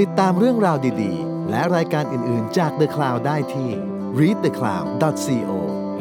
[0.00, 3.68] ติดตามเรื่องราวดี ๆ และรายการอื่น ๆ จาก The Cloud ได้ที่
[4.18, 5.83] readthecloud.co